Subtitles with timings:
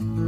[0.00, 0.27] En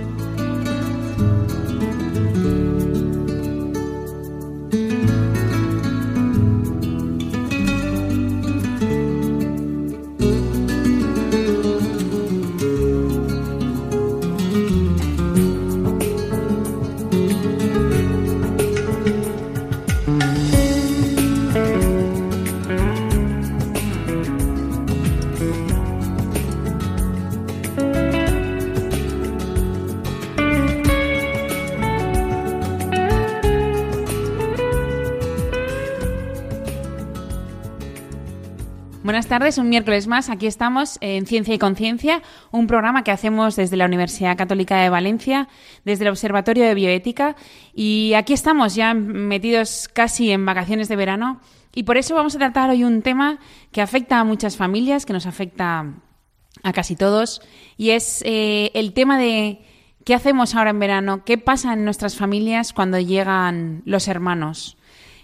[39.31, 40.29] Tardes, un miércoles más.
[40.29, 44.89] Aquí estamos en Ciencia y Conciencia, un programa que hacemos desde la Universidad Católica de
[44.89, 45.47] Valencia,
[45.85, 47.37] desde el Observatorio de Bioética.
[47.73, 51.39] Y aquí estamos ya metidos casi en vacaciones de verano.
[51.73, 53.39] Y por eso vamos a tratar hoy un tema
[53.71, 55.85] que afecta a muchas familias, que nos afecta
[56.61, 57.41] a casi todos.
[57.77, 59.61] Y es eh, el tema de
[60.03, 64.75] qué hacemos ahora en verano, qué pasa en nuestras familias cuando llegan los hermanos,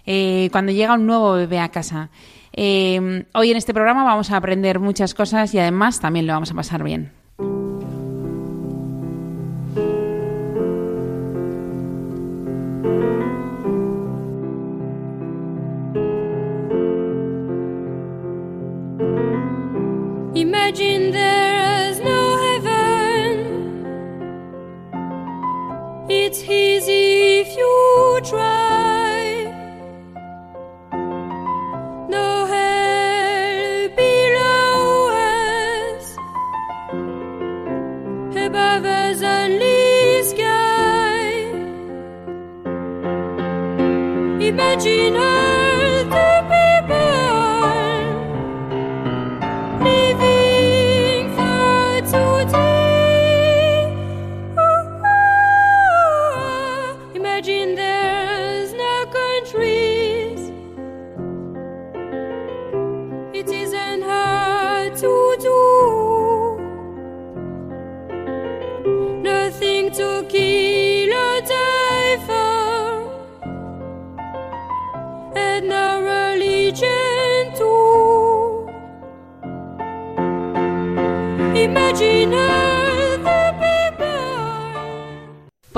[0.06, 2.08] eh, cuando llega un nuevo bebé a casa.
[2.60, 6.50] Eh, hoy en este programa vamos a aprender muchas cosas y además también lo vamos
[6.50, 7.12] a pasar bien.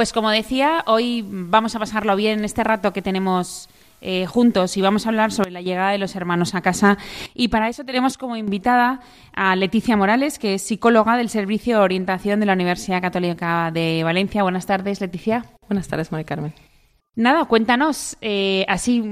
[0.01, 3.69] Pues como decía, hoy vamos a pasarlo bien en este rato que tenemos
[4.01, 6.97] eh, juntos y vamos a hablar sobre la llegada de los hermanos a casa.
[7.35, 9.01] Y para eso tenemos como invitada
[9.35, 14.01] a Leticia Morales, que es psicóloga del Servicio de Orientación de la Universidad Católica de
[14.03, 14.43] Valencia.
[14.43, 15.45] Buenas tardes, Leticia.
[15.69, 16.55] Buenas tardes, Mari Carmen.
[17.15, 18.17] Nada, cuéntanos.
[18.23, 19.03] eh, así,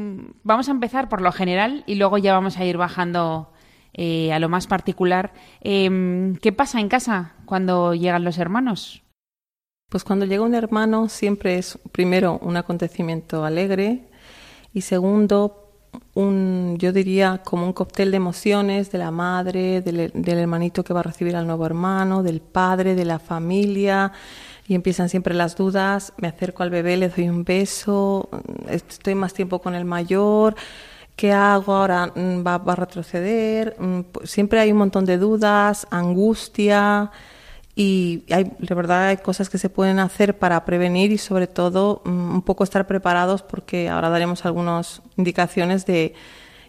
[0.43, 3.53] vamos a empezar por lo general y luego ya vamos a ir bajando
[3.93, 5.35] eh, a lo más particular.
[5.61, 9.03] Em, ¿Qué pasa en casa cuando llegan los hermanos?
[9.89, 14.05] Pues cuando llega un hermano siempre es primero un acontecimiento alegre
[14.75, 15.73] y segundo
[16.13, 21.01] un, yo diría como un cóctel de emociones de la madre, del, hermanito que va
[21.01, 24.13] a recibir al nuevo hermano, del padre, de la familia
[24.67, 28.29] y empiezan siempre las dudas, me acerco al bebé, le doy un beso,
[28.69, 30.55] estoy más tiempo con el mayor,
[31.17, 32.13] ¿qué hago ahora?
[32.15, 33.75] Mm, ¿Va, va a retroceder?
[33.79, 37.11] Mm, pues Siempre hay un montón de dudas, angustia
[37.81, 42.03] y hay, de verdad hay cosas que se pueden hacer para prevenir y sobre todo
[42.05, 46.13] mm, un poco estar preparados porque ahora daremos algunas indicaciones de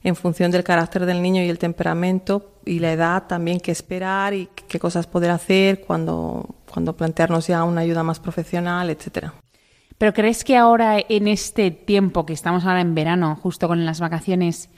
[0.04, 4.36] en función del carácter del niño y el temperamento y la edad también qué esperar
[4.36, 9.34] y qué cosas poder hacer cuando, cuando plantearnos ya una ayuda más profesional, etcétera.
[9.98, 14.00] ¿Pero crees que ahora, en este tiempo que estamos ahora en verano, justo con las
[14.00, 14.70] vacaciones,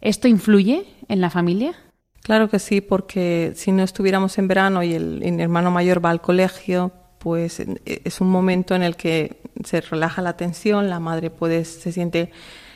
[0.00, 1.76] esto influye en la familia?
[2.26, 6.20] Claro que sí, porque si no estuviéramos en verano y el, hermano mayor va al
[6.20, 11.30] colegio, pues eh, es un momento en el que se relaja la tensión, la madre
[11.30, 12.32] puede, se siente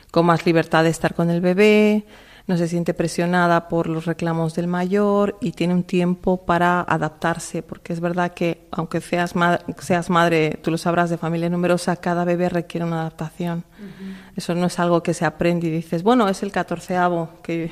[0.09, 2.05] con más libertad de estar con el bebé,
[2.47, 7.61] no se siente presionada por los reclamos del mayor y tiene un tiempo para adaptarse,
[7.61, 11.97] porque es verdad que aunque seas, madre, seas madre, tú lo sabrás, de familia numerosa,
[11.97, 13.65] cada bebé requiere una adaptación.
[14.33, 17.69] Eso no es algo que se aprende y dices, bueno, es el catorceavo, que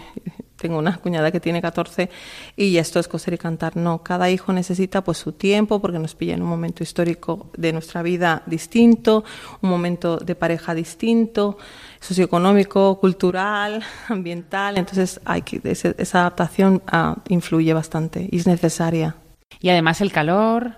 [0.60, 2.10] tengo una cuñada que tiene 14
[2.56, 3.78] y esto es coser y cantar.
[3.78, 7.74] No, cada hijo necesita pues su tiempo porque nos pilla en un momento histórico de
[7.74, 9.24] nuestra vida distinto,
[9.62, 11.58] un momento de pareja distinto,
[12.00, 14.78] socioeconómico, cultural, ambiental.
[14.78, 19.16] Entonces hay que, esa adaptación uh, influye bastante y es necesaria.
[19.62, 20.76] Y además el calor,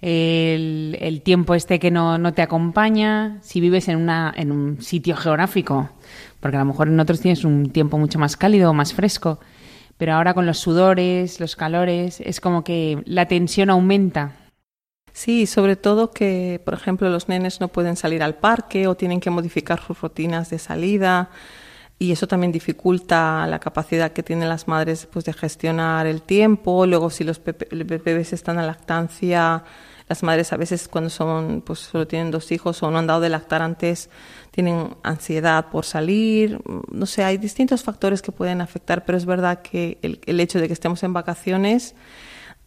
[0.00, 4.82] el, el tiempo este que no, no, te acompaña, si vives en, una, en un
[4.82, 5.90] sitio geográfico,
[6.46, 9.40] porque a lo mejor en otros tienes un tiempo mucho más cálido o más fresco,
[9.96, 14.36] pero ahora con los sudores, los calores, es como que la tensión aumenta.
[15.12, 19.18] Sí, sobre todo que, por ejemplo, los nenes no pueden salir al parque o tienen
[19.18, 21.30] que modificar sus rutinas de salida
[21.98, 26.86] y eso también dificulta la capacidad que tienen las madres pues, de gestionar el tiempo.
[26.86, 29.64] Luego, si los bebés están en lactancia,
[30.08, 33.20] las madres a veces cuando son, pues solo tienen dos hijos o no han dado
[33.20, 34.10] de lactar antes,
[34.56, 36.58] tienen ansiedad por salir.
[36.90, 40.58] No sé, hay distintos factores que pueden afectar, pero es verdad que el, el hecho
[40.58, 41.94] de que estemos en vacaciones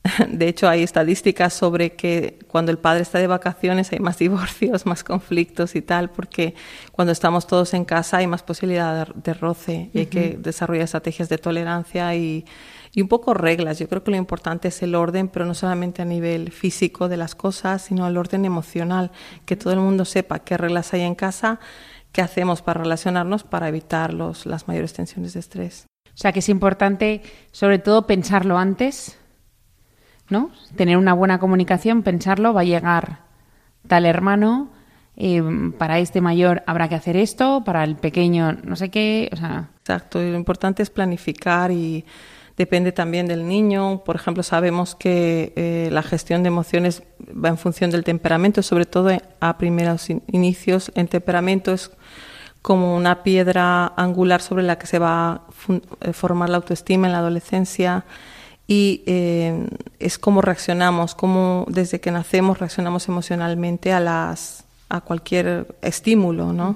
[0.29, 4.85] de hecho, hay estadísticas sobre que cuando el padre está de vacaciones hay más divorcios,
[4.85, 6.55] más conflictos y tal, porque
[6.91, 11.29] cuando estamos todos en casa hay más posibilidad de, roce y hay que desarrollar estrategias
[11.29, 12.45] de tolerancia y,
[12.93, 13.79] y, un poco reglas.
[13.79, 17.17] Yo creo que lo importante es el orden, pero no solamente a nivel físico de
[17.17, 19.11] las cosas, sino el orden emocional,
[19.45, 21.59] que todo el mundo sepa qué reglas hay en casa,
[22.11, 25.85] qué hacemos para relacionarnos para evitar los, las mayores tensiones de estrés.
[26.07, 27.21] O sea, que es importante
[27.51, 29.19] sobre todo pensarlo antes
[30.29, 30.51] ¿no?
[30.75, 33.19] Tener una buena comunicación, pensarlo, va a llegar
[33.87, 34.69] tal hermano,
[35.17, 35.41] eh,
[35.77, 39.69] para este mayor habrá que hacer esto, para el pequeño no sé qué, o sea...
[39.79, 42.05] Exacto, y lo importante es planificar y
[42.59, 44.03] depende también del niño.
[44.03, 47.03] Por ejemplo, sabemos que eh, la gestión de emociones
[47.33, 50.91] va en función del temperamento, sobre todo a primeros inicios.
[50.93, 51.89] El temperamento es
[52.61, 55.41] como una piedra angular sobre la que se va a
[56.01, 58.03] eh, formar la autoestima en la adolescencia
[58.67, 59.65] y eh,
[59.97, 66.75] es como reaccionamos, como desde que nacemos reaccionamos emocionalmente a las a cualquier estímulo, ¿no?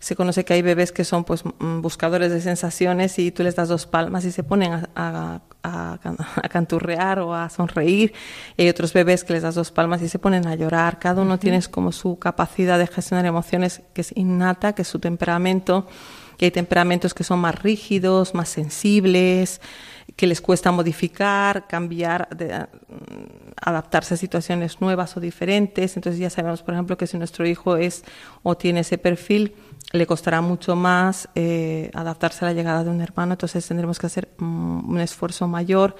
[0.00, 3.54] Se conoce que hay bebés que son pues mm, buscadores de sensaciones y tú les
[3.54, 5.98] das dos palmas y se ponen a, a, a,
[6.50, 8.12] canturrear o a sonreír.
[8.56, 10.98] Y hay otros bebés que les das dos palmas y se ponen a llorar.
[10.98, 14.98] Cada uno tiene como su capacidad de gestionar emociones que es innata, que es su
[14.98, 15.86] temperamento.
[16.38, 19.60] Y hay temperamentos que son más rígidos, más sensibles,
[20.16, 25.96] que les cuesta modificar, cambiar, de, mm, adaptarse a situaciones nuevas o diferentes.
[25.96, 28.04] Entonces ya sabemos, por ejemplo, que si nuestro hijo es
[28.42, 29.54] o tiene ese perfil,
[29.92, 33.32] le costará mucho más eh, adaptarse a la llegada de un hermano.
[33.32, 35.96] Entonces tendremos que hacer mm, un esfuerzo mayor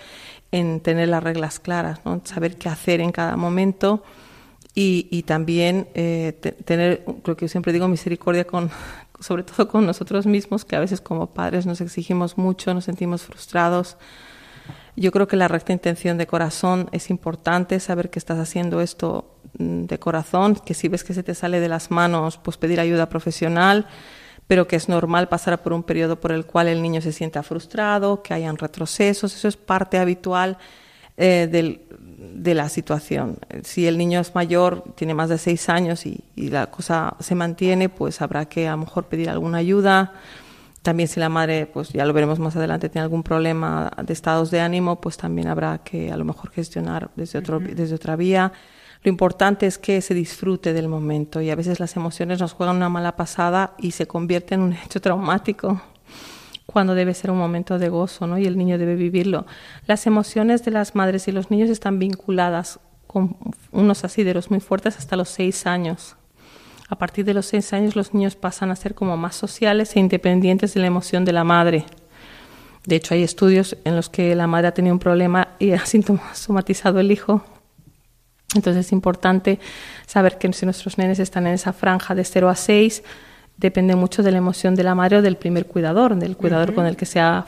[0.52, 2.20] en tener las reglas claras, ¿no?
[2.24, 4.02] saber qué hacer en cada momento.
[4.74, 8.70] Y, y también eh, tener, lo que yo siempre digo, misericordia con,
[9.20, 13.22] sobre todo con nosotros mismos, que a veces como padres nos exigimos mucho, nos sentimos
[13.22, 13.96] frustrados.
[14.94, 19.39] Yo creo que la recta intención de corazón es importante, saber que estás haciendo esto
[19.54, 23.08] de corazón, que si ves que se te sale de las manos, pues pedir ayuda
[23.08, 23.86] profesional,
[24.46, 27.42] pero que es normal pasar por un periodo por el cual el niño se sienta
[27.42, 30.58] frustrado, que hayan retrocesos, eso es parte habitual
[31.16, 31.82] eh, del,
[32.20, 33.38] de la situación.
[33.62, 37.88] Si el niño es mayor, tiene más de seis años y, la cosa se mantiene,
[37.88, 40.12] pues habrá que a lo mejor pedir alguna ayuda.
[40.82, 44.50] También si la madre, pues ya lo veremos más adelante, tiene algún problema de estados
[44.50, 48.52] de ánimo, pues también habrá que a lo mejor gestionar desde, otro, desde otra vía.
[49.02, 52.76] Lo importante es que se disfrute del momento y a veces las emociones nos juegan
[52.76, 55.80] una mala pasada y se convierte en un hecho traumático
[56.66, 58.38] cuando debe ser un momento de gozo, ¿no?
[58.38, 59.46] Y el niño debe vivirlo.
[59.86, 63.36] Las emociones de las madres y los niños están vinculadas con
[63.72, 66.16] unos asideros muy fuertes hasta los seis años.
[66.88, 70.00] A partir de los seis años los niños pasan a ser como más sociales e
[70.00, 71.86] independientes de la emoción de la madre.
[72.86, 75.82] De hecho, hay estudios en los que la madre ha tenido un problema y ha
[76.34, 77.42] somatizado el hijo.
[78.54, 79.58] Entonces es importante
[80.06, 83.02] saber que si nuestros nenes están en esa franja de 0 a 6,
[83.56, 86.86] depende mucho de la emoción de la madre o del primer cuidador, del cuidador con
[86.86, 87.44] el que se ha,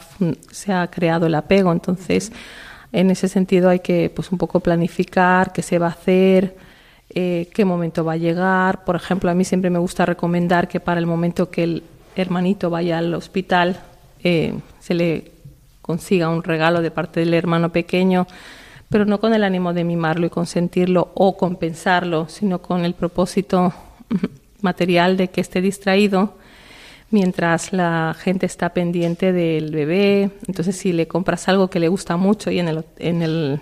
[0.50, 1.73] se ha creado el apego.
[1.73, 2.30] Entonces,
[2.92, 6.54] en ese sentido hay que pues un poco planificar qué se va a hacer,
[7.11, 8.85] eh, qué momento va a llegar.
[8.85, 11.82] Por ejemplo, a mí siempre me gusta recomendar que para el momento que el
[12.14, 13.80] hermanito vaya al hospital
[14.23, 15.32] eh, se le
[15.80, 18.26] consiga un regalo de parte del hermano pequeño,
[18.92, 23.72] pero no con el ánimo de mimarlo y consentirlo o compensarlo, sino con el propósito
[24.61, 26.37] material de que esté distraído,
[27.11, 30.30] mientras la gente está pendiente del bebé.
[30.46, 33.61] Entonces, si le compras algo que le gusta mucho y en el, en el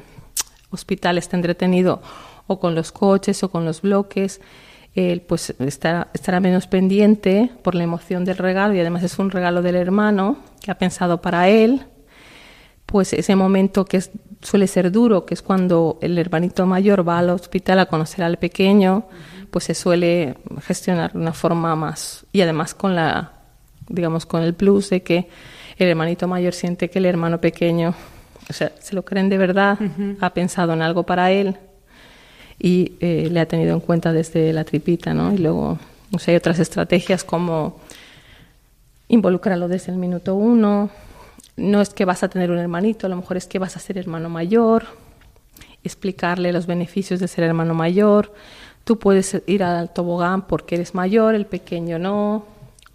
[0.71, 2.03] hospital está entretenido
[2.49, 4.41] o con los coches o con los bloques,
[4.97, 9.31] él pues estará, estará menos pendiente por la emoción del regalo y además es un
[9.31, 11.87] regalo del hermano que ha pensado para él.
[12.91, 14.11] Pues ese momento que es,
[14.43, 18.37] suele ser duro, que es cuando el hermanito mayor va al hospital a conocer al
[18.37, 19.05] pequeño,
[19.51, 23.33] pues se suele gestionar de una forma más y además con la
[23.89, 25.29] digamos con el plus de que
[25.77, 27.95] el hermanito mayor siente que el hermano pequeño
[28.51, 29.79] o sea, se lo creen de verdad,
[30.21, 31.57] ha pensado en algo para él
[32.59, 35.33] y eh, le ha tenido en cuenta desde la tripita, ¿no?
[35.33, 35.79] Y luego,
[36.11, 37.81] no sé, hay otras estrategias como
[39.07, 40.91] involucrarlo desde el minuto uno.
[41.61, 43.81] No es que vas a tener un hermanito, a lo mejor es que vas a
[43.81, 44.85] ser hermano mayor,
[45.85, 48.33] explicarle los beneficios de ser hermano mayor.
[48.85, 52.47] Tú puedes ir al tobogán porque eres mayor, el pequeño no,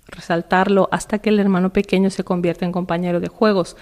[0.08, 3.76] resaltarlo hasta que el hermano pequeño se convierta en compañero de juegos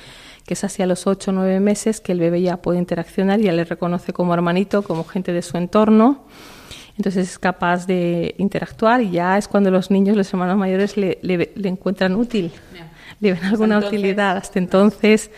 [0.45, 3.51] que es hacia los 8 o 9 meses que el bebé ya puede interaccionar, ya
[3.51, 6.25] le reconoce como hermanito, como gente de su entorno.
[6.97, 11.17] Entonces es capaz de interactuar y ya es cuando los niños, los hermanos mayores, le,
[11.63, 12.51] encuentran útil,
[13.19, 14.37] le ven alguna utilidad.
[14.37, 15.31] Hasta entonces,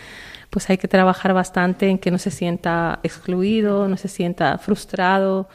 [0.50, 5.50] pues hay que trabajar bastante en que no se sienta excluido, no se sienta frustrado.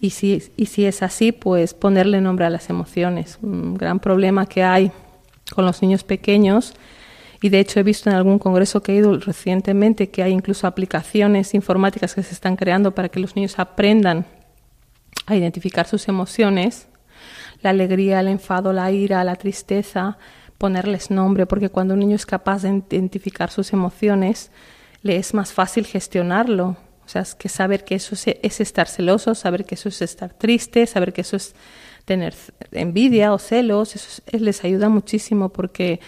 [0.00, 3.38] Y si, y si es así, pues ponerle nombre a las emociones.
[3.42, 4.92] Un gran problema que hay
[5.54, 6.74] con los niños pequeños
[7.42, 10.66] y de hecho he visto en algún congreso que he ido recientemente que hay incluso
[10.66, 14.26] aplicaciones informáticas que se están creando para que los niños aprendan
[15.26, 16.88] a identificar sus emociones,
[17.62, 20.18] la alegría, el enfado, la ira, la tristeza,
[20.58, 24.50] ponerles nombre, porque cuando un niño es capaz de identificar sus emociones,
[25.02, 26.76] le es más fácil gestionarlo.
[27.04, 30.34] O sea, es que saber que eso es estar celoso, saber que eso es estar
[30.34, 31.54] triste, saber que eso es
[32.04, 32.34] tener
[32.72, 36.00] envidia o celos, eso les ayuda muchísimo porque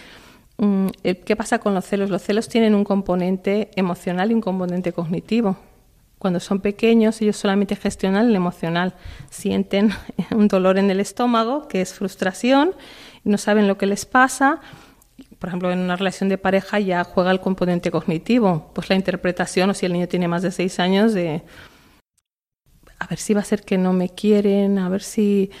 [0.59, 2.09] Mm, eh, ¿Qué pasa con los celos?
[2.09, 5.57] Los celos tienen un componente emocional y un componente cognitivo.
[6.17, 8.93] Cuando son pequeños, ellos solamente gestionan el emocional.
[9.29, 9.91] Sienten
[10.35, 12.73] un dolor en el estómago, que es frustración,
[13.23, 14.61] no saben lo que les pasa.
[15.37, 19.69] Por ejemplo, en una relación de pareja ya juega el componente cognitivo, pues la interpretación,
[19.69, 21.43] o si el niño tiene más de seis años, de
[22.99, 25.51] a ver si va a ser que no me quieren, a ver si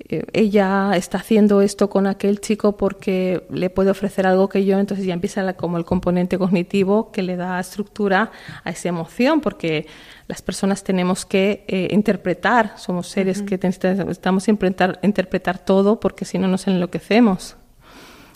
[0.00, 4.78] eh, ella está haciendo esto con aquel chico porque le puede ofrecer algo que yo,
[4.78, 8.32] entonces ya empieza como el componente cognitivo que le da estructura
[8.64, 9.86] a esa emoción, porque
[10.26, 16.38] las personas tenemos que eh, interpretar, somos seres que necesitamos siempre interpretar todo porque si
[16.38, 17.56] no nos enloquecemos.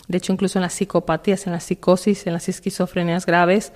[0.07, 3.73] De hecho, incluso en las psicopatías, en la psicosis, en las esquizofrenias graves,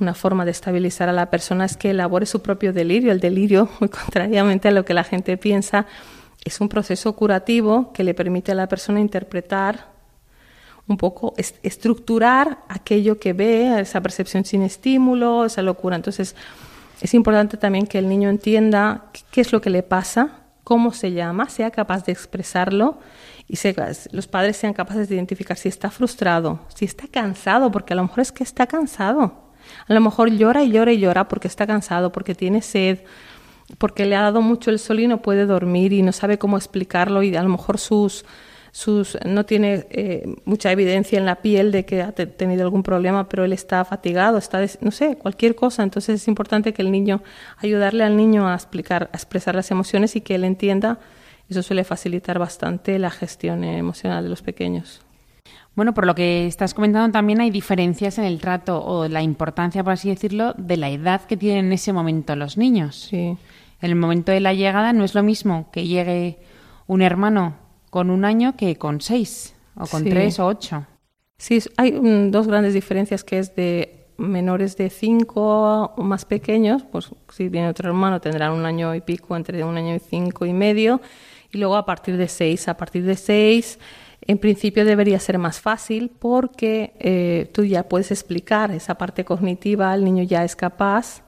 [0.00, 3.12] una forma de estabilizar a la persona es que elabore su propio delirio.
[3.12, 5.86] El delirio, muy contrariamente a lo que la gente piensa,
[6.46, 9.88] es un proceso curativo que le permite a la persona interpretar
[10.86, 15.96] un poco, estructurar aquello que ve, esa percepción sin estímulo, esa locura.
[15.96, 16.36] Entonces,
[17.00, 21.10] es importante también que el niño entienda qué es lo que le pasa, cómo se
[21.10, 22.98] llama, sea capaz de expresarlo
[23.48, 23.58] y
[24.12, 28.02] los padres sean capaces de identificar si está frustrado, si está cansado, porque a lo
[28.02, 29.46] mejor es que está cansado.
[29.88, 33.00] A lo mejor llora y llora y llora porque está cansado, porque tiene sed,
[33.78, 36.56] porque le ha dado mucho el sol y no puede dormir y no sabe cómo
[36.56, 38.24] explicarlo y a lo mejor sus,
[38.70, 43.28] sus no tiene eh, mucha evidencia en la piel de que ha tenido algún problema,
[43.28, 45.82] pero él está fatigado, está, no sé, cualquier cosa.
[45.82, 47.22] Entonces es importante que el niño,
[47.56, 50.98] ayudarle al niño a explicar, a expresar las emociones y que él entienda.
[51.48, 55.05] Eso suele facilitar bastante la gestión emocional de los pequeños.
[55.76, 59.84] Bueno, por lo que estás comentando también hay diferencias en el trato o la importancia,
[59.84, 63.08] por así decirlo, de la edad que tienen en ese momento los niños.
[63.10, 63.36] Sí.
[63.82, 66.38] En el momento de la llegada no es lo mismo que llegue
[66.86, 67.56] un hermano
[67.90, 70.86] con un año que con seis o con tres o ocho.
[71.36, 71.92] Sí, hay
[72.30, 77.68] dos grandes diferencias que es de menores de cinco o más pequeños, pues si viene
[77.68, 81.02] otro hermano tendrán un año y pico, entre un año y cinco y medio,
[81.52, 83.78] y luego a partir de seis, a partir de seis
[84.26, 89.94] en principio debería ser más fácil porque eh, tú ya puedes explicar esa parte cognitiva,
[89.94, 91.22] el niño ya es capaz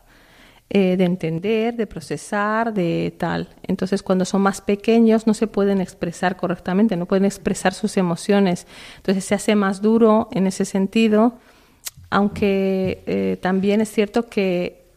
[0.70, 3.48] eh, de entender, de procesar, de tal.
[3.62, 8.66] Entonces, cuando son más pequeños no se pueden expresar correctamente, no pueden expresar sus emociones.
[8.96, 11.38] Entonces, se hace más duro en ese sentido,
[12.10, 14.88] aunque eh, también es cierto que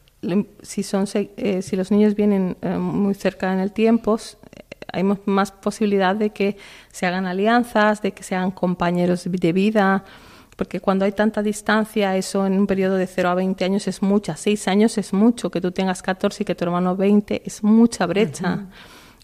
[0.62, 4.18] si, son, si los niños vienen muy cerca en el tiempo,
[4.92, 6.58] hay más posibilidad de que
[6.92, 10.04] se hagan alianzas, de que sean compañeros de vida,
[10.62, 14.02] porque cuando hay tanta distancia, eso en un periodo de 0 a 20 años es
[14.02, 17.64] mucha, 6 años es mucho, que tú tengas 14 y que tu hermano 20 es
[17.64, 18.66] mucha brecha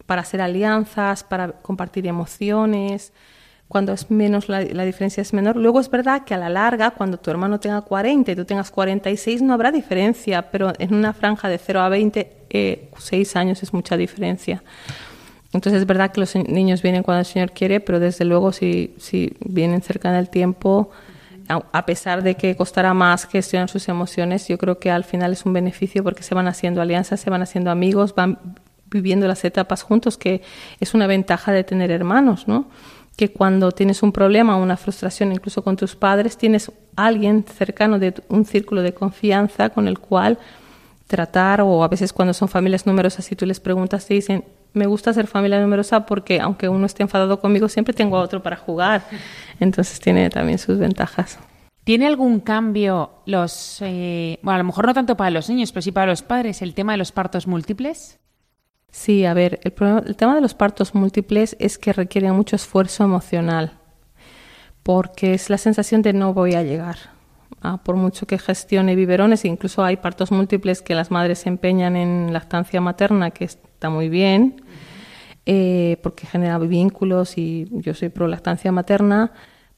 [0.08, 3.14] para hacer alianzas, para compartir emociones,
[3.68, 5.58] cuando es menos la, la, diferencia es menor.
[5.58, 8.72] Luego es verdad que a la larga, cuando tu hermano tenga 40 y tú tengas
[8.72, 13.62] 46, no habrá diferencia, pero en una franja de 0 a 20, eh, 6 años
[13.62, 14.64] es mucha diferencia.
[15.58, 18.94] Entonces es verdad que los niños vienen cuando el Señor quiere, pero desde luego si,
[19.00, 20.92] si vienen cerca del tiempo,
[21.48, 25.46] a, pesar de que costará más gestionar sus emociones, yo creo que al final es
[25.48, 28.38] un beneficio porque se van haciendo alianzas, se van haciendo amigos, van
[28.92, 30.44] viviendo las etapas juntos, que
[30.80, 32.68] es una ventaja de tener hermanos, ¿no?
[33.16, 38.14] que cuando tienes un problema, una frustración incluso con tus padres, tienes alguien cercano de
[38.28, 40.38] un círculo de confianza con el cual
[41.08, 44.44] tratar o a veces cuando son familias numerosas y tú les preguntas te dicen
[44.74, 48.44] me gusta ser familia numerosa porque aunque uno esté enfadado conmigo siempre tengo a otro
[48.44, 49.04] para jugar
[49.60, 51.40] entonces tiene también sus ventajas
[51.88, 55.82] ¿Tiene algún cambio los, eh, bueno, a lo mejor no tanto para los niños, pero
[55.82, 58.20] sí para los padres, el tema de los partos múltiples?
[58.92, 62.58] Sí, a ver, el, problema, el tema de los partos múltiples es que requiere mucho
[62.58, 63.80] esfuerzo emocional,
[64.84, 66.98] porque es la sensación de no voy a llegar.
[67.62, 71.96] Ah, por mucho que gestione biberones, incluso hay partos múltiples que las madres se empeñan
[71.96, 74.64] en lactancia materna, que está muy bien,
[75.46, 79.34] eh, porque genera vínculos y yo soy pro lactancia materna,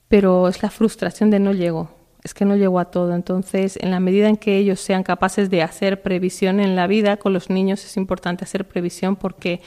[0.08, 1.90] pero es la frustración de no llego
[2.24, 3.16] es que no llego a todo.
[3.16, 7.18] Entonces, en la medida en que ellos sean capaces de hacer previsión en la vida,
[7.18, 9.62] con los niños es importante hacer previsión porque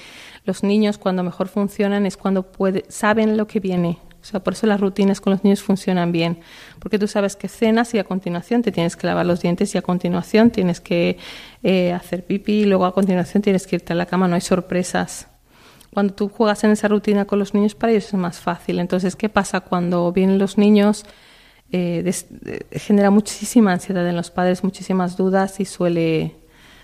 [0.45, 3.99] los niños cuando mejor funcionan es cuando puede, saben lo que viene.
[4.23, 6.39] O sea, por eso las rutinas con los niños funcionan bien,
[6.79, 9.79] porque tú sabes que cenas y a continuación te tienes que lavar los dientes y
[9.79, 11.19] a continuación tienes que
[11.63, 14.41] eh, hacer pipí y luego a continuación tienes que irte a la cama, no hay
[14.41, 15.29] sorpresas.
[15.93, 18.79] Cuando tú juegas en esa rutina con los niños, para ellos es más fácil.
[18.79, 21.05] Entonces, ¿qué pasa cuando vienen los niños?
[21.73, 22.27] eh, des,
[22.73, 26.37] genera muchísima ansiedad en los padres, muchísimas dudas y suele,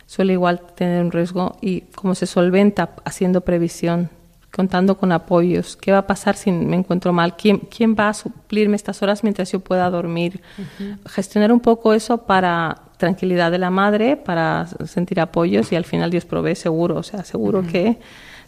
[0.06, 1.56] suele igual tener un riesgo.
[1.60, 4.10] Y cómo se solventa haciendo previsión,
[4.52, 5.76] contando con apoyos.
[5.76, 7.36] ¿Qué va a pasar si me encuentro mal?
[7.36, 10.40] ¿Quién, quién va a suplirme estas horas mientras yo pueda dormir?
[10.58, 10.98] Uh -huh.
[11.08, 16.10] Gestionar un poco eso para tranquilidad de la madre, para sentir apoyos y al final
[16.10, 17.70] Dios provee seguro, o sea, seguro uh -huh.
[17.70, 17.98] que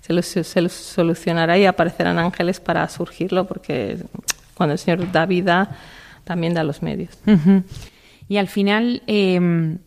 [0.00, 3.98] se lo, se lo solucionará y aparecerán ángeles para surgirlo porque
[4.54, 5.76] cuando el Señor da vida
[6.24, 7.18] también da los medios.
[7.26, 7.62] Uh -huh.
[8.28, 9.78] Y al final, eh,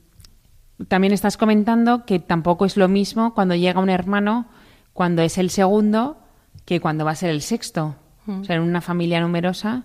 [0.88, 4.48] también estás comentando que tampoco es lo mismo cuando llega un hermano,
[4.94, 6.18] cuando es el segundo,
[6.66, 7.96] que cuando va a ser el sexto.
[8.26, 9.84] O sea, en una familia numerosa.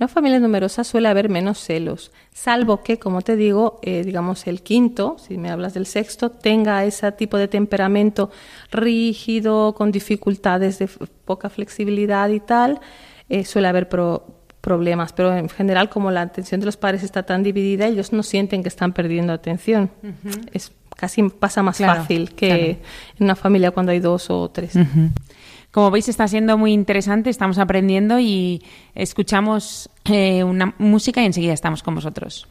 [0.00, 4.46] En una familia numerosa suele haber menos celos, salvo que, como te digo, eh, digamos
[4.46, 8.30] el quinto, si me hablas del sexto, tenga ese tipo de temperamento
[8.70, 10.88] rígido, con dificultades de
[11.24, 12.80] poca flexibilidad y tal,
[13.28, 14.24] eh, suele haber pro
[14.60, 18.22] problemas, pero en general como la atención de los padres está tan dividida, ellos no
[18.22, 19.90] sienten que están perdiendo atención.
[20.02, 20.48] Uh -huh.
[20.52, 22.64] Es casi pasa más claro, fácil que claro.
[23.18, 24.76] en una familia cuando hay dos o tres.
[24.76, 25.10] Uh -huh.
[25.70, 28.62] Como veis está siendo muy interesante, estamos aprendiendo y
[28.94, 32.48] escuchamos eh, una música y enseguida estamos con vosotros.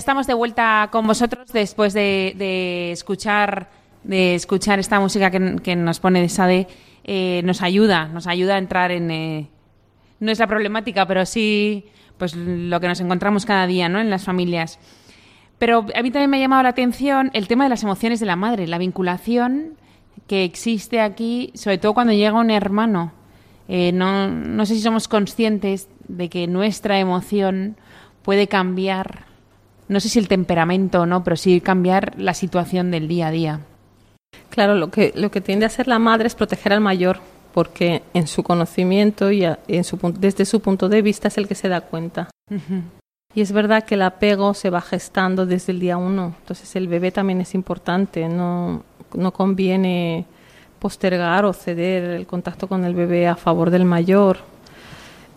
[0.00, 3.68] Estamos de vuelta con vosotros después de, de escuchar
[4.02, 6.66] de escuchar esta música que, nos pone de Sade.
[7.04, 9.50] Eh, nos ayuda, nos ayuda a entrar en eh,
[10.20, 11.84] no es la problemática, pero sí
[12.18, 14.00] pues lo que nos encontramos cada día, ¿no?
[14.00, 14.78] En las familias.
[15.58, 18.26] Pero a mí también me ha llamado la atención el tema de las emociones de
[18.26, 19.74] la madre, la vinculación
[20.26, 23.12] que existe aquí, sobre todo cuando llega un hermano.
[23.68, 27.76] Eh, no, no sé si somos conscientes de que nuestra emoción
[28.22, 29.29] puede cambiar,
[29.90, 33.30] no sé si el temperamento o no, pero sí cambiar la situación del día a
[33.32, 33.60] día.
[34.48, 37.18] Claro, lo que, lo que tiende a hacer la madre es proteger al mayor,
[37.52, 41.56] porque en su conocimiento y en su, desde su punto de vista es el que
[41.56, 42.30] se da cuenta.
[43.34, 46.86] Y es verdad que el apego se va gestando desde el día uno, entonces el
[46.86, 50.24] bebé también es importante, no, no conviene
[50.78, 54.38] postergar o ceder el contacto con el bebé a favor del mayor.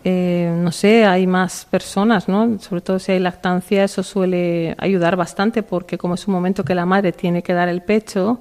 [0.06, 2.58] Eh, no sé, hay más personas, ¿no?
[2.58, 6.74] Sobre todo si hay lactancia, eso suele ayudar bastante porque como es un momento que
[6.74, 8.40] la madre tiene que dar el pecho,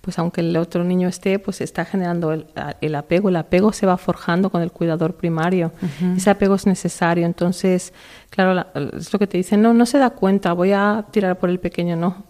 [0.00, 2.46] pues aunque el otro niño esté, pues está generando el,
[2.80, 3.28] el apego.
[3.28, 5.70] El apego se va forjando con el cuidador primario.
[6.16, 7.24] Ese apego es necesario.
[7.26, 7.94] Entonces,
[8.28, 8.66] claro, la-
[8.98, 11.60] es lo que te dicen, no, no se da cuenta, voy a tirar por el
[11.60, 12.24] pequeño, no.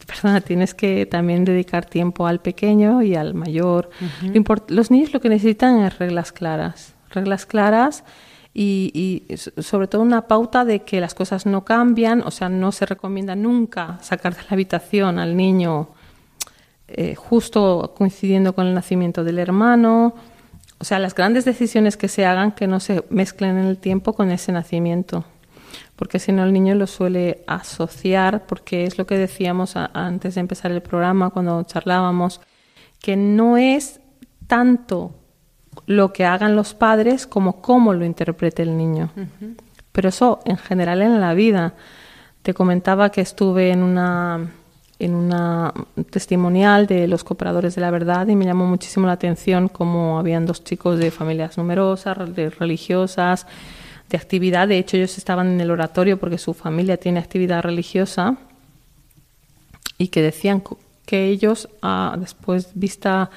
[0.06, 3.90] Perdona, tienes que también dedicar tiempo al pequeño y al mayor.
[4.32, 6.94] Lo los niños lo que necesitan es reglas claras.
[7.10, 8.02] Reglas claras
[8.52, 12.48] y, y so- sobre todo una pauta de que las cosas no cambian, o sea,
[12.48, 15.88] no se recomienda nunca sacar de la habitación al niño
[16.88, 20.14] eh, justo coincidiendo con el nacimiento del hermano.
[20.78, 24.14] O sea, las grandes decisiones que se hagan que no se mezclen en el tiempo
[24.14, 25.24] con ese nacimiento.
[25.94, 30.40] Porque si no el niño lo suele asociar, porque es lo que decíamos antes de
[30.40, 32.40] empezar el programa, cuando charlábamos,
[33.00, 34.00] que no es
[34.46, 35.14] tanto
[35.86, 39.10] lo que hagan los padres como cómo lo interprete el niño.
[39.92, 41.74] Pero eso en general en la vida.
[42.42, 44.50] Te comentaba que estuve en una
[45.00, 45.72] en una
[46.10, 50.44] testimonial de los cooperadores de la verdad y me llamó muchísimo la atención cómo habían
[50.44, 53.46] dos chicos de familias numerosas, de religiosas,
[54.10, 54.68] de actividad.
[54.68, 58.36] De hecho, ellos estaban en el oratorio porque su familia tiene actividad religiosa
[59.96, 60.62] y que decían
[61.06, 63.30] que ellos, ah, después vista,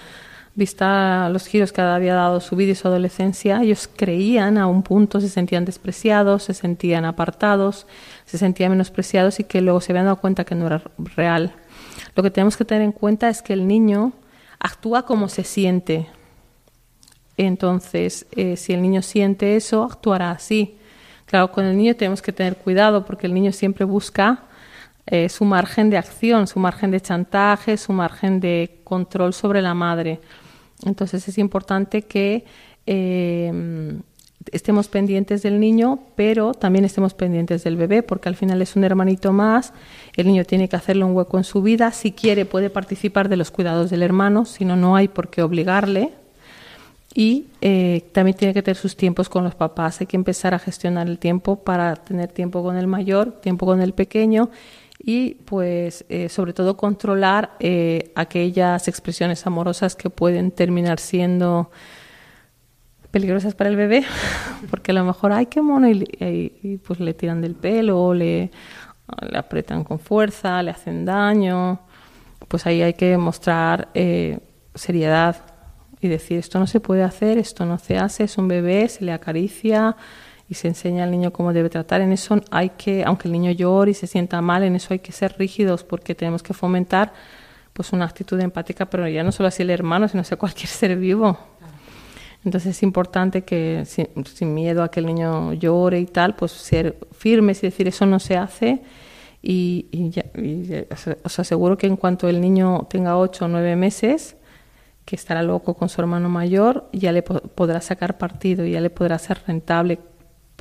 [0.55, 4.83] vista los giros que había dado su vida y su adolescencia, ellos creían a un
[4.83, 7.87] punto, se sentían despreciados, se sentían apartados,
[8.25, 10.81] se sentían menospreciados y que luego se habían dado cuenta que no era
[11.15, 11.53] real.
[12.15, 14.13] Lo que tenemos que tener en cuenta es que el niño
[14.59, 16.07] actúa como se siente.
[17.35, 20.77] Entonces, eh, si el niño siente eso, actuará así.
[21.25, 24.43] Claro, con el niño tenemos que tener cuidado porque el niño siempre busca
[25.07, 29.73] eh, su margen de acción, su margen de chantaje, su margen de control sobre la
[29.73, 30.19] madre.
[30.86, 32.46] Entonces es importante que
[32.86, 34.00] eh,
[34.52, 38.84] estemos pendientes del niño, pero también estemos pendientes del bebé, porque al final es un
[38.84, 39.74] hermanito más.
[40.15, 41.91] El niño tiene que hacerle un hueco en su vida.
[41.91, 45.41] Si quiere, puede participar de los cuidados del hermano, si no, no hay por qué
[45.41, 46.12] obligarle.
[47.15, 50.02] Y eh, también tiene que tener sus tiempos con los papás.
[50.02, 53.82] Hay que empezar a gestionar el tiempo para tener tiempo con el mayor, tiempo con
[53.82, 54.50] el pequeño
[55.05, 61.69] y, pues, eh, sobre todo controlar eh, aquellas expresiones amorosas que pueden terminar siendo
[63.11, 64.05] peligrosas para el bebé,
[64.69, 68.49] porque a lo mejor, ay, qué mono, y, pues le tiran del pelo, le,
[69.29, 71.81] le apretan con fuerza, le hacen daño.
[72.47, 74.39] Pues ahí hay que mostrar eh,
[74.73, 75.35] seriedad
[75.99, 79.03] y decir, esto no se puede hacer, esto no se hace, es un bebé, se
[79.03, 79.97] le acaricia
[80.53, 82.01] y se enseña al niño cómo debe tratar.
[82.01, 84.99] En eso hay que, aunque el niño llore y se sienta mal, en eso hay
[84.99, 87.11] que ser rígidos porque tenemos que fomentar
[87.73, 90.95] pues una actitud empática, pero ya no solo hacia el hermano, sino hacia cualquier ser
[90.95, 91.37] vivo.
[92.45, 96.51] Entonces es importante que sin, sin miedo a que el niño llore y tal, pues
[96.51, 98.81] ser firmes y decir eso no se hace.
[99.41, 100.85] Y, y ya- y ya-
[101.25, 104.35] os- aseguro que en cuanto el niño tenga ocho o nueve meses,
[105.05, 108.89] que estará loco con su hermano mayor, ya le po- podrá sacar partido, ya le
[108.89, 109.99] podrá ser rentable.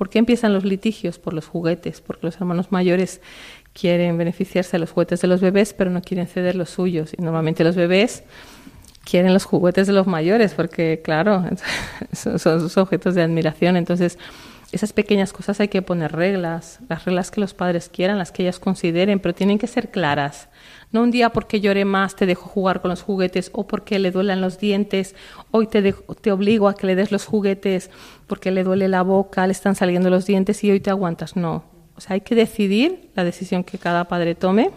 [0.03, 1.21] ¿Por qué empiezan los litigios?
[1.21, 3.21] Por los juguetes, porque los hermanos mayores
[3.73, 7.13] quieren beneficiarse de los juguetes de los bebés, pero no quieren ceder los suyos.
[7.17, 8.25] Y normalmente los bebés
[9.05, 11.45] quieren los juguetes de los mayores, porque claro,
[12.13, 13.77] son, sus objetos de admiración.
[13.77, 14.19] Entonces,
[14.73, 18.43] esas pequeñas cosas hay que poner reglas, las reglas que los padres quieran, las que
[18.43, 20.49] ellas consideren, pero tienen que ser claras.
[20.91, 24.11] No un día porque llore más te dejo jugar con los juguetes o porque le
[24.11, 25.15] duelen los dientes,
[25.51, 27.91] hoy te, dejo- te obligo a que le des los juguetes
[28.27, 31.37] porque le duele la boca, le están saliendo los dientes y hoy te aguantas.
[31.37, 31.65] No.
[31.95, 34.71] O sea, hay que decidir la decisión que cada padre tome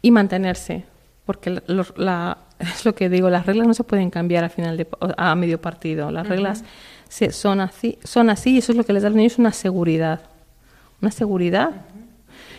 [0.00, 0.84] y mantenerse,
[1.24, 1.62] porque
[1.96, 5.34] la- es lo que digo, las reglas no se pueden cambiar a final de a
[5.34, 6.10] medio partido.
[6.10, 6.64] Las reglas
[7.30, 9.52] son así, son así y eso es lo que les da a los niños una
[9.52, 10.20] seguridad,
[11.00, 11.70] una seguridad.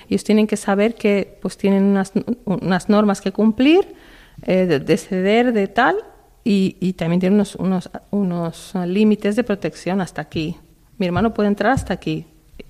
[0.10, 2.14] Ellos tienen que saber que pues tienen unas,
[2.46, 3.96] unas normas que cumplir,
[4.44, 5.96] eh, de, de ceder, de tal,
[6.44, 10.58] y, y también tienen unos, unos, unos límites de protección hasta aquí.
[10.98, 12.26] Mi hermano puede entrar hasta aquí.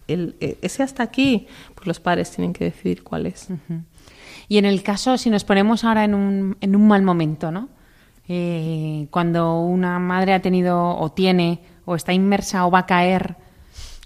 [0.08, 3.48] El, eh, ese hasta aquí, pues los padres tienen que decidir cuál es.
[4.48, 7.70] Y en el caso, si nos ponemos ahora en un, en un mal momento, ¿no?
[8.30, 13.36] Eh, cuando una madre ha tenido o tiene o está inmersa o va a caer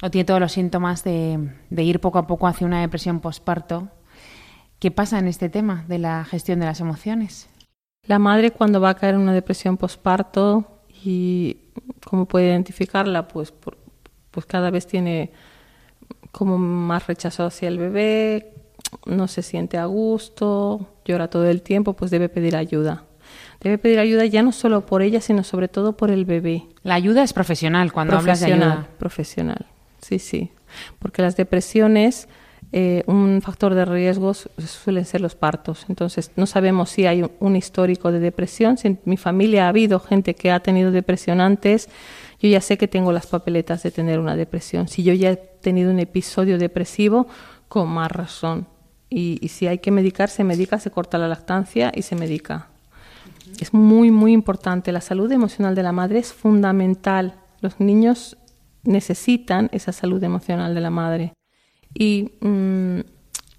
[0.02, 3.90] o tiene todos los síntomas de, ir poco a poco hacia una depresión posparto,
[4.80, 7.50] ¿qué pasa en este tema de la gestión de las emociones?
[8.06, 11.58] La madre cuando va a caer en una depresión posparto y
[12.06, 13.78] cómo puede identificarla, pues, por-
[14.32, 15.32] pues cada vez tiene
[16.32, 18.54] como más rechazo hacia el bebé,
[19.06, 23.07] no se siente a gusto, llora todo el tiempo, pues debe pedir ayuda.
[23.62, 26.66] Debe pedir ayuda ya no solo por ella, sino sobre todo por el bebé.
[26.84, 28.88] La ayuda es profesional cuando hablas de ayuda.
[29.00, 29.66] profesional.
[30.02, 30.52] Sí, sí.
[31.00, 32.28] Porque las depresiones,
[32.72, 35.86] eh, un factor de riesgo su- suelen ser los partos.
[35.90, 38.78] Entonces, no sabemos si hay un, un histórico de depresión.
[38.78, 41.90] Si en mi familia ha habido gente que ha tenido depresión antes,
[42.40, 44.88] yo ya sé que tengo las papeletas de tener una depresión.
[44.88, 47.28] Si yo ya he tenido un episodio depresivo,
[47.68, 48.68] con más razón.
[49.10, 52.68] Y, y si hay que medicar, se medica, se corta la lactancia y se medica.
[53.60, 54.92] Es muy, muy importante.
[54.92, 57.36] La salud emocional de la madre es fundamental.
[57.62, 58.38] Los niños
[58.84, 61.34] necesitan esa salud emocional de la madre.
[61.94, 63.00] Y mm,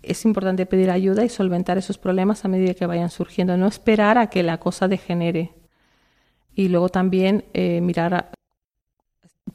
[0.03, 3.57] es importante pedir ayuda y solventar esos problemas a medida que vayan surgiendo.
[3.57, 5.55] No esperar a que la cosa degenere.
[6.55, 8.31] Y luego también eh, mirar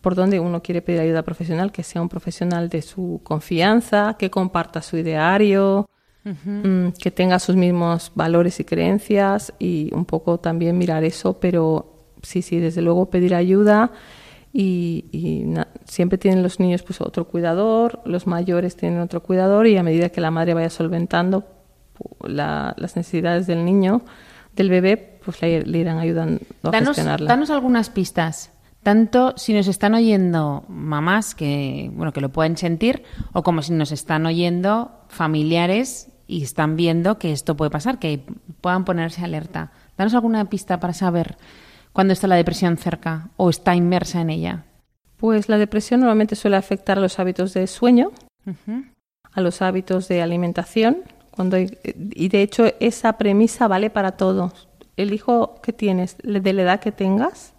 [0.02, 4.30] por dónde uno quiere pedir ayuda profesional, que sea un profesional de su confianza, que
[4.30, 5.88] comparta su ideario,
[6.24, 12.06] mm, que tenga sus mismos valores y creencias y un poco también mirar eso, pero
[12.22, 13.92] sí, sí, desde luego pedir ayuda
[14.54, 15.46] y,
[15.86, 20.10] siempre tienen los niños pues otro cuidador, los mayores tienen otro cuidador y a medida
[20.10, 21.44] que la madre vaya solventando
[22.24, 24.02] la- las necesidades del niño,
[24.56, 27.28] del bebé, pues le, le irán ayudando a Danos, gestionarla.
[27.28, 28.52] danos algunas pistas.
[28.84, 33.72] Tanto si nos están oyendo mamás que, bueno, que lo pueden sentir, o como si
[33.74, 38.24] nos están oyendo familiares y están viendo que esto puede pasar, que
[38.62, 39.72] puedan ponerse alerta.
[39.98, 41.38] Danos alguna pista para saber
[41.92, 44.66] cuándo está la depresión cerca o está inmersa en ella.
[45.18, 48.12] Pues la depresión normalmente suele afectar a los hábitos de sueño,
[49.32, 50.98] a los hábitos de alimentación.
[51.32, 54.68] Cuando hay- y de hecho esa premisa vale para todos.
[54.98, 57.54] El hijo que tienes, de la edad que tengas,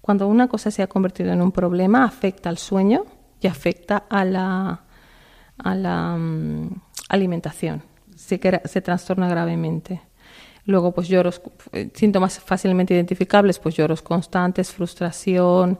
[0.00, 3.04] cuando una cosa se ha convertido en un problema, afecta al sueño
[3.40, 4.82] y afecta a la,
[5.58, 7.82] a la mm, alimentación.
[8.16, 10.00] Se, se trastorna gravemente.
[10.66, 15.78] Luego, pues lloros, eh, síntomas fácilmente identificables, pues lloros constantes, frustración.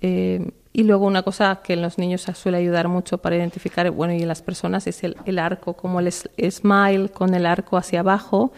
[0.00, 4.12] eh, y luego una cosa que en los niños suele ayudar mucho para identificar, bueno,
[4.12, 7.78] y en las personas es el, el arco, como el es- smile con el arco
[7.78, 8.52] hacia abajo.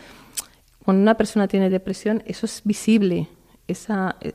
[0.84, 3.28] Cuando una persona tiene depresión, eso es visible.
[3.68, 4.32] Esa, eh,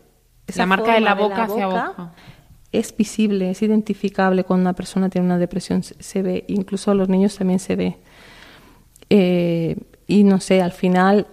[0.48, 2.12] esa La marca de forma la boca hacia abajo.
[2.74, 7.38] Es visible, es identificable cuando una persona tiene una depresión, se, ve, incluso los niños
[7.38, 7.98] también se ve.
[9.10, 11.28] Eh, y no sé, al final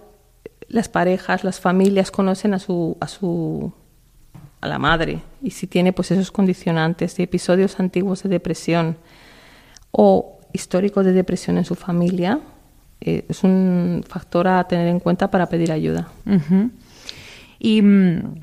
[0.67, 3.73] las parejas, las familias conocen a su, a su
[4.61, 8.95] a la madre y si tiene pues esos condicionantes de episodios antiguos de depresión
[9.89, 12.39] o histórico de depresión en su familia,
[13.01, 16.11] eh, es un factor a tener en cuenta para pedir ayuda.
[17.59, 18.35] Y, mm,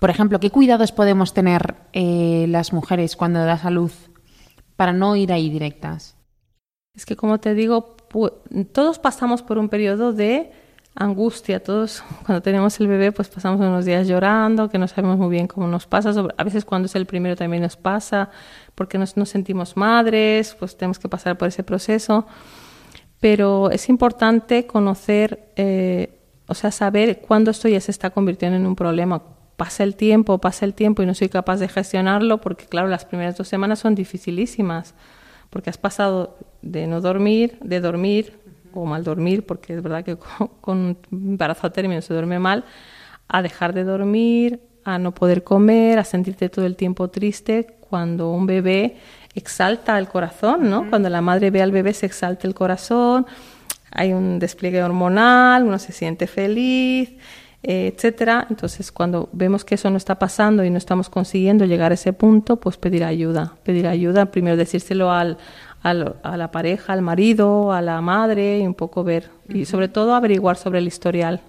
[0.00, 3.92] por ejemplo, ¿qué cuidados podemos tener eh, las mujeres cuando da salud
[4.76, 6.16] para no ir ahí directas?
[6.94, 7.96] Es que, como te digo,
[8.72, 10.52] todos pasamos por un periodo de
[10.94, 11.62] angustia.
[11.62, 15.46] Todos, cuando tenemos el bebé, pues pasamos unos días llorando, que no sabemos muy bien
[15.46, 16.12] cómo nos pasa.
[16.36, 18.30] A veces cuando es el primero también nos pasa,
[18.74, 22.26] porque nos, nos sentimos madres, pues tenemos que pasar por ese proceso.
[23.20, 28.66] Pero es importante conocer, eh, o sea, saber cuándo esto ya se está convirtiendo en
[28.66, 29.22] un problema.
[29.56, 33.04] Pasa el tiempo, pasa el tiempo y no soy capaz de gestionarlo porque, claro, las
[33.04, 34.94] primeras dos semanas son dificilísimas
[35.50, 38.40] porque has pasado de no dormir, de dormir
[38.72, 42.38] o mal dormir, porque es verdad que con, con un embarazo a término se duerme
[42.38, 42.64] mal,
[43.28, 48.32] a dejar de dormir, a no poder comer, a sentirte todo el tiempo triste, cuando
[48.32, 48.96] un bebé
[49.34, 50.88] exalta el corazón, ¿no?
[50.90, 53.26] Cuando la madre ve al bebé se exalta el corazón,
[53.90, 57.12] hay un despliegue hormonal, uno se siente feliz,
[57.66, 58.46] etcétera.
[58.50, 62.12] Entonces, cuando vemos que eso no está pasando y no estamos consiguiendo llegar a ese
[62.12, 63.54] punto, pues pedir ayuda.
[63.62, 65.38] Pedir ayuda, primero decírselo al,
[65.82, 69.30] al- a la pareja, al marido, a la madre, y un poco ver.
[69.48, 71.40] Y sobre todo averiguar sobre el historial.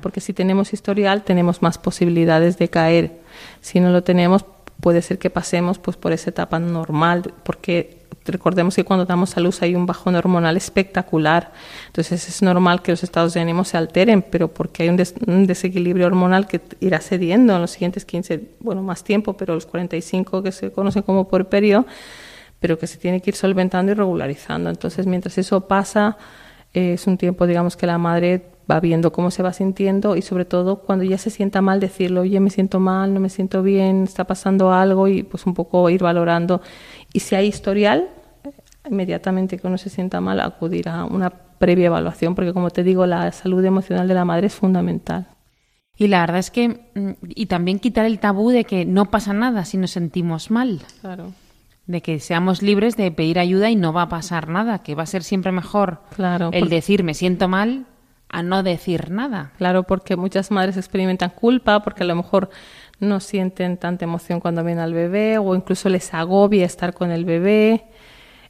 [0.00, 3.20] Porque si tenemos historial, tenemos más posibilidades de caer.
[3.60, 4.44] Si no lo tenemos,
[4.80, 9.40] puede ser que pasemos pues por esa etapa normal, porque recordemos que cuando damos a
[9.40, 11.52] luz hay un bajón hormonal espectacular.
[11.86, 15.14] Entonces es normal que los estados de ánimo se alteren, pero porque hay un, des-
[15.26, 19.66] un desequilibrio hormonal que irá cediendo en los siguientes 15, bueno, más tiempo, pero los
[19.66, 21.86] 45 que se conocen como puerperio,
[22.60, 24.70] pero que se tiene que ir solventando y regularizando.
[24.70, 26.16] Entonces, mientras eso pasa,
[26.74, 30.22] eh, es un tiempo, digamos, que la madre va viendo cómo se va sintiendo y
[30.22, 33.62] sobre todo cuando ya se sienta mal decirle, oye, me siento mal, no me siento
[33.62, 36.60] bien, está pasando algo y pues un poco ir valorando.
[37.16, 38.08] Y si hay historial,
[38.88, 43.06] inmediatamente que uno se sienta mal, acudir a una previa evaluación, porque como te digo,
[43.06, 45.26] la salud emocional de la madre es fundamental.
[45.96, 49.32] Y la verdad es que, mm, y también quitar el tabú de que no pasa
[49.32, 50.80] nada si nos sentimos mal.
[51.00, 51.32] Claro.
[51.86, 55.04] De que seamos libres de pedir ayuda y no va a pasar nada, que va
[55.04, 57.86] a ser siempre mejor Claro, el porque- decir me siento mal
[58.28, 59.52] a no decir nada.
[59.56, 62.50] Claro, porque muchas madres experimentan culpa porque a lo mejor
[62.98, 67.24] no sienten tanta emoción cuando ven al bebé o incluso les agobia estar con el
[67.24, 67.84] bebé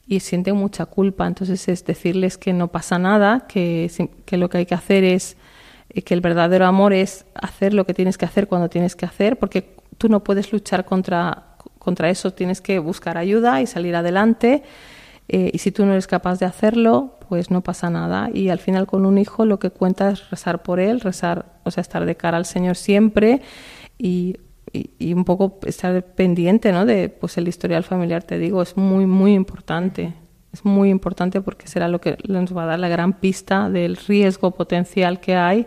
[0.06, 1.26] y sienten mucha culpa.
[1.26, 3.90] Entonces es decirles que no pasa nada, que,
[4.24, 5.36] que lo que hay que hacer es
[5.90, 9.06] eh, que el verdadero amor es hacer lo que tienes que hacer cuando tienes que
[9.06, 13.96] hacer, porque tú no puedes luchar contra, contra eso, tienes que buscar ayuda y salir
[13.96, 14.62] adelante.
[15.28, 18.30] Eh, y si tú no eres capaz de hacerlo, pues no pasa nada.
[18.32, 21.72] Y al final con un hijo lo que cuenta es rezar por él, rezar, o
[21.72, 23.42] sea, estar de cara al Señor siempre
[23.98, 24.36] y,
[24.72, 26.84] y, y un poco estar pendiente, ¿no?
[26.86, 30.12] De, pues el historial familiar, te digo, es muy, muy importante.
[30.52, 33.96] Es muy importante porque será lo que nos va a dar la gran pista del
[33.96, 35.66] riesgo potencial que hay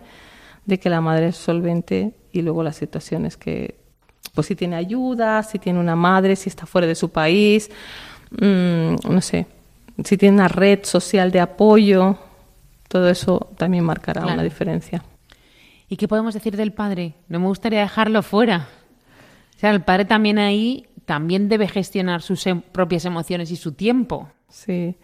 [0.66, 3.76] de que la madre es solvente y luego las situaciones que,
[4.34, 7.70] pues si tiene ayuda, si tiene una madre, si está fuera de su país,
[8.32, 9.46] mm, no sé,
[10.04, 12.18] si tiene una red social de apoyo,
[12.88, 14.34] todo eso también marcará Claro.
[14.36, 15.04] una diferencia.
[15.90, 17.16] ¿Y qué podemos decir del padre?
[17.28, 18.68] No me gustaría dejarlo fuera.
[19.56, 23.72] O sea, el padre también ahí también debe gestionar sus em- propias emociones y su
[23.74, 24.30] tiempo.
[24.50, 24.96] Sí.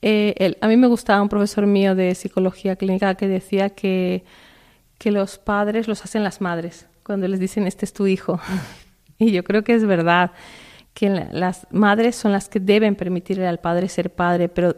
[0.00, 4.24] Eh, a mí me gustaba un profesor mío de psicología clínica que decía que,
[4.96, 8.38] que los padres los hacen las madres cuando les dicen este es tu hijo.
[9.18, 10.30] y yo creo que es verdad
[10.94, 14.76] que la- las madres son las que deben permitirle al padre ser padre, pero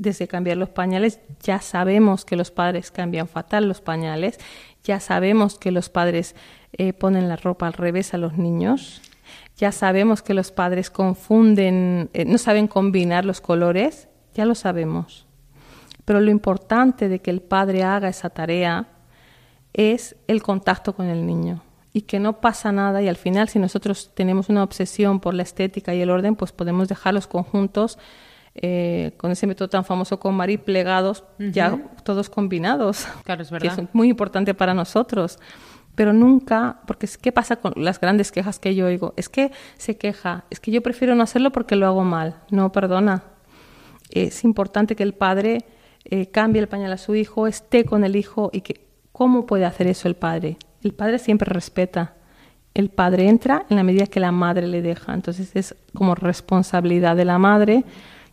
[0.00, 4.38] desde cambiar los pañales ya sabemos que los padres cambian fatal los pañales,
[4.82, 6.34] ya sabemos que los padres
[6.72, 9.02] eh, ponen la ropa al revés a los niños,
[9.58, 15.26] ya sabemos que los padres confunden, eh, no saben combinar los colores, ya lo sabemos.
[16.06, 18.88] Pero lo importante de que el padre haga esa tarea
[19.74, 23.58] es el contacto con el niño y que no pasa nada y al final si
[23.58, 27.98] nosotros tenemos una obsesión por la estética y el orden, pues podemos dejar los conjuntos
[28.54, 33.06] eh, con ese método tan famoso con Marí plegados, ya todos combinados.
[33.24, 33.78] Claro, es Que verdad.
[33.78, 35.38] es muy importante para nosotros.
[35.94, 39.12] Pero nunca, porque ¿qué pasa con las grandes quejas que yo oigo?
[39.16, 42.36] Es que se queja, es que yo prefiero no hacerlo porque lo hago mal.
[42.50, 43.22] No, perdona.
[44.08, 45.64] Es importante que el padre
[46.04, 49.64] eh, cambie el pañal a su hijo, esté con el hijo y que ¿cómo puede
[49.64, 50.56] hacer eso el padre?
[50.82, 52.14] El padre siempre respeta.
[52.72, 55.12] El padre entra en la medida que la madre le deja.
[55.12, 57.84] Entonces es como responsabilidad de la madre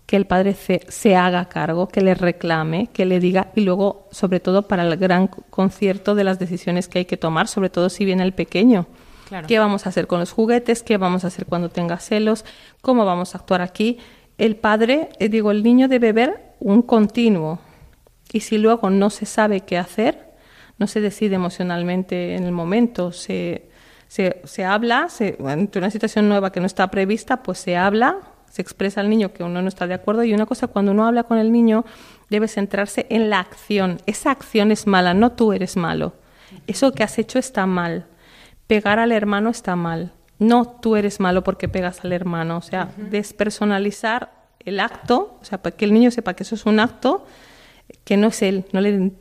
[0.08, 4.08] que el padre se, se haga cargo, que le reclame, que le diga y luego,
[4.10, 7.90] sobre todo, para el gran concierto de las decisiones que hay que tomar, sobre todo
[7.90, 8.88] si viene el pequeño.
[9.28, 9.48] Claro.
[9.48, 10.82] ¿Qué vamos a hacer con los juguetes?
[10.82, 12.46] ¿Qué vamos a hacer cuando tenga celos?
[12.82, 14.00] ¿Cómo vamos a actuar aquí?
[14.38, 17.60] El padre, eh, digo, el niño debe ver un continuo.
[18.32, 20.34] Y si luego no se sabe qué hacer,
[20.78, 23.70] no se decide emocionalmente en el momento, se,
[24.08, 28.20] se, se habla, se, ante una situación nueva que no está prevista, pues se habla,
[28.58, 30.24] se expresa al niño que uno no está de acuerdo.
[30.24, 31.86] Y una cosa, cuando uno habla con el niño,
[32.30, 34.00] debe centrarse en la acción.
[34.06, 36.14] Esa acción es mala, no tú eres malo.
[36.66, 38.06] Eso que has hecho está mal.
[38.68, 40.12] Pegar al hermano está mal.
[40.40, 42.58] No tú eres malo porque pegas al hermano.
[42.58, 44.32] O sea, despersonalizar
[44.66, 47.26] el acto, o sea, para que el niño sepa que eso es un acto
[48.04, 49.12] que no es él, no le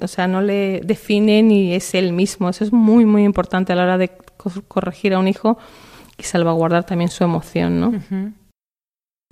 [0.00, 2.48] o sea, no le define ni es él mismo.
[2.48, 5.58] Eso es muy, muy importante a la hora de co- corregir a un hijo
[6.16, 7.92] y salvaguardar también su emoción, ¿no?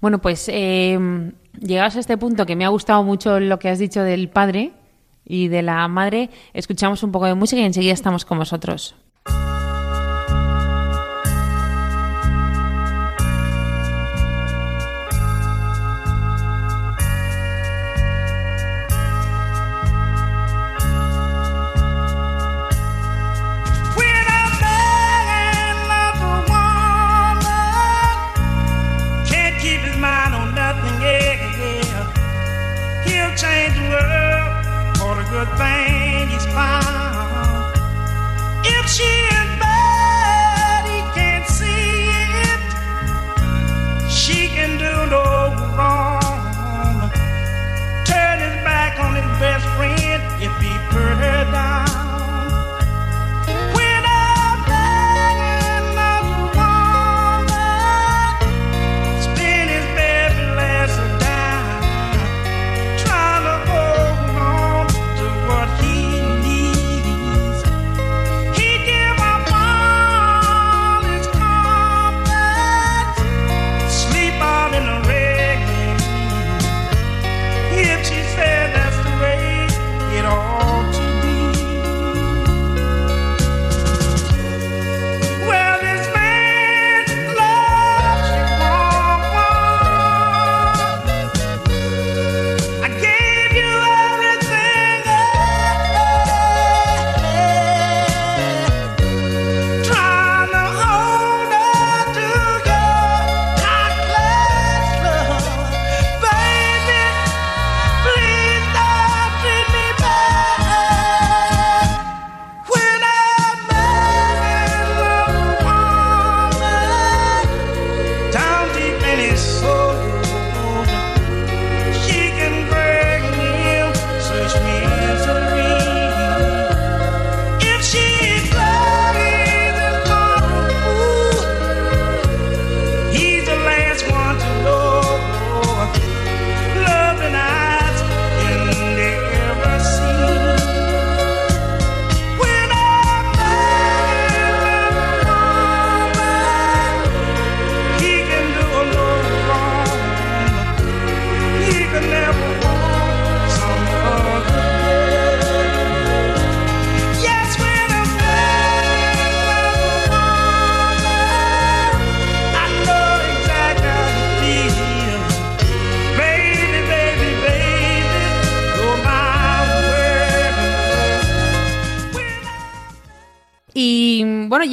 [0.01, 0.99] Bueno, pues eh,
[1.59, 4.73] llegados a este punto que me ha gustado mucho lo que has dicho del padre
[5.25, 8.95] y de la madre, escuchamos un poco de música y enseguida estamos con vosotros.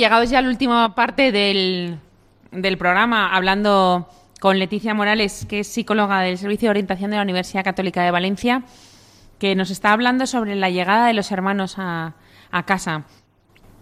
[0.04, 1.98] Llegados ya a la última parte del,
[2.52, 4.10] del programa, hablando
[4.42, 8.12] con Leticia Morales, que es psicóloga del Servicio de Orientación de la Universidad Católica de
[8.12, 8.64] Valencia,
[9.40, 12.16] que nos está hablando sobre la llegada de los hermanos a,
[12.66, 13.06] casa.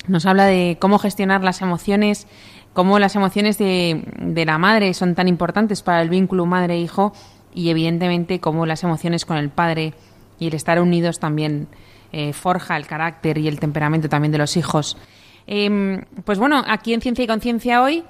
[0.08, 2.28] Nos habla de cómo gestionar las emociones,
[2.74, 7.14] cómo las emociones de, de la madre son tan importantes para el vínculo madre-hijo
[7.52, 9.96] y evidentemente cómo las emociones con el padre
[10.38, 11.68] y el estar unidos también
[12.12, 14.98] eh, forja el carácter y el temperamento también de los hijos.
[15.48, 18.04] Em, pues bueno, aquí en Ciencia y Conciencia hoy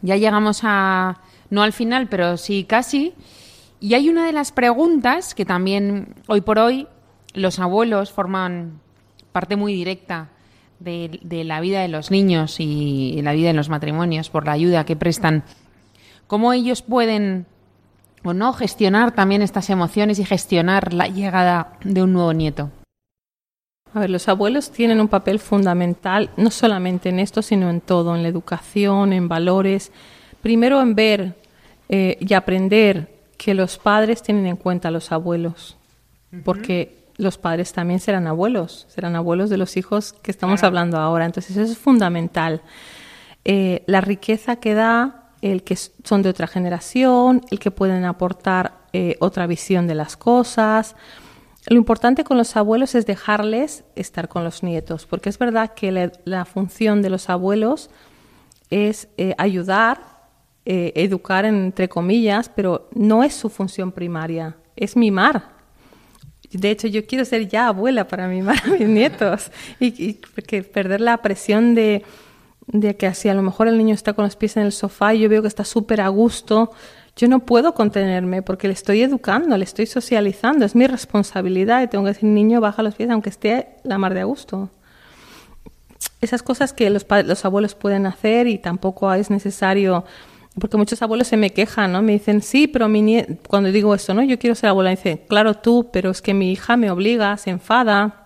[0.00, 1.20] ya llegamos a,
[1.50, 3.14] no al final, pero sí casi.
[3.80, 6.86] Y hay una de las preguntas que también hoy por hoy
[7.34, 8.80] los abuelos forman
[9.32, 10.30] parte muy directa
[10.78, 14.52] de, de la vida de los niños y la vida de los matrimonios por la
[14.52, 15.44] ayuda que prestan.
[16.26, 17.46] ¿Cómo ellos pueden
[18.24, 22.70] o no gestionar también estas emociones y gestionar la llegada de un nuevo nieto?
[23.94, 28.16] A ver, los abuelos tienen un papel fundamental, no solamente en esto, sino en todo,
[28.16, 29.92] en la educación, en valores.
[30.40, 31.36] Primero en ver
[31.88, 35.76] eh, y aprender que los padres tienen en cuenta a los abuelos,
[36.44, 41.26] porque los padres también serán abuelos, serán abuelos de los hijos que estamos hablando ahora.
[41.26, 42.62] Entonces eso es fundamental.
[43.44, 48.74] Eh, la riqueza que da el que son de otra generación, el que pueden aportar
[48.92, 50.94] eh, otra visión de las cosas.
[51.66, 56.10] Lo importante con los abuelos es dejarles estar con los nietos, porque es verdad que
[56.24, 57.88] la, función de los abuelos
[58.70, 60.00] es eh, ayudar,
[60.64, 65.52] eh, educar entre comillas, pero no es su función primaria, es mimar.
[66.50, 70.12] De hecho, yo quiero ser ya abuela para mimar a mis nietos y, y
[70.62, 72.02] perder la presión de,
[72.66, 75.14] de que así a lo mejor el niño está con los pies en el sofá
[75.14, 76.72] y yo veo que está súper a gusto,
[77.16, 81.88] yo no puedo contenerme porque le estoy educando, le estoy socializando, es mi responsabilidad y
[81.88, 84.70] tengo que decir, niño, baja los pies aunque esté la mar de a gusto.
[86.20, 87.04] Esas cosas que los,
[87.44, 90.04] abuelos pueden hacer y tampoco es necesario,
[90.58, 92.00] porque muchos abuelos se me quejan, ¿no?
[92.00, 94.22] Me dicen, sí, pero mi nie-", cuando digo esto, ¿no?
[94.22, 97.50] Yo quiero ser abuela, dice, claro tú, pero es que mi hija me obliga, se
[97.50, 98.22] enfada,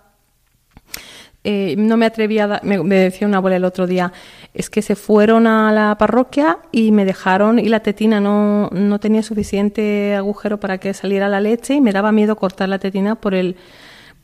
[1.48, 4.12] eh, no me atrevía me, me decía una abuela el otro día,
[4.56, 8.98] es que se fueron a la parroquia y me dejaron y la tetina no, no
[8.98, 13.16] tenía suficiente agujero para que saliera la leche y me daba miedo cortar la tetina
[13.16, 13.56] por el,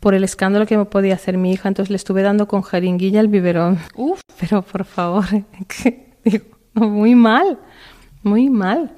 [0.01, 1.69] por el escándalo que me podía hacer mi hija.
[1.69, 3.79] Entonces le estuve dando con jeringuilla el biberón.
[3.95, 4.21] Uf.
[4.41, 5.25] Pero por favor,
[5.69, 7.59] que digo, muy mal,
[8.23, 8.91] muy mal.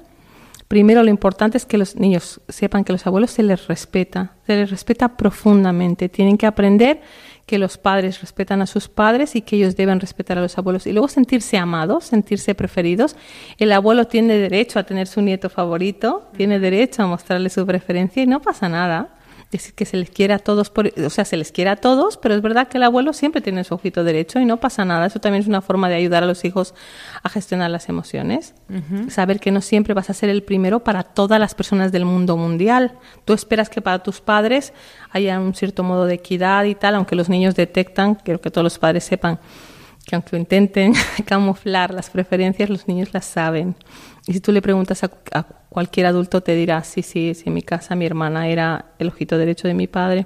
[0.69, 4.55] Primero, lo importante es que los niños sepan que los abuelos se les respeta, se
[4.55, 6.07] les respeta profundamente.
[6.07, 7.01] Tienen que aprender
[7.45, 10.87] que los padres respetan a sus padres y que ellos deben respetar a los abuelos.
[10.87, 13.15] Y luego sentirse amados, sentirse preferidos.
[13.57, 18.23] El abuelo tiene derecho a tener su nieto favorito, tiene derecho a mostrarle su preferencia
[18.23, 19.14] y no pasa nada.
[19.51, 22.17] Es que se les quiere a todos, por, o sea, se les quiere a todos,
[22.17, 25.05] pero es verdad que el abuelo siempre tiene su ojito derecho y no pasa nada.
[25.05, 26.73] Eso también es una forma de ayudar a los hijos
[27.23, 28.53] a gestionar las emociones.
[29.09, 32.35] Saber que no siempre vas a ser el primero para todas las personas del mundo
[32.37, 32.97] mundial.
[33.23, 34.73] Tú esperas que para tus padres
[35.11, 38.63] haya un cierto modo de equidad y tal, aunque los niños detectan, quiero que todos
[38.63, 39.39] los padres sepan
[40.05, 40.93] que aunque intenten
[41.25, 43.75] camuflar las preferencias, los niños las saben.
[44.27, 45.45] Y si tú le preguntas a, a
[45.75, 49.37] cualquier adulto, te dirá, sí, sí, sí, en mi casa mi hermana era el ojito
[49.37, 50.25] derecho de mi padre.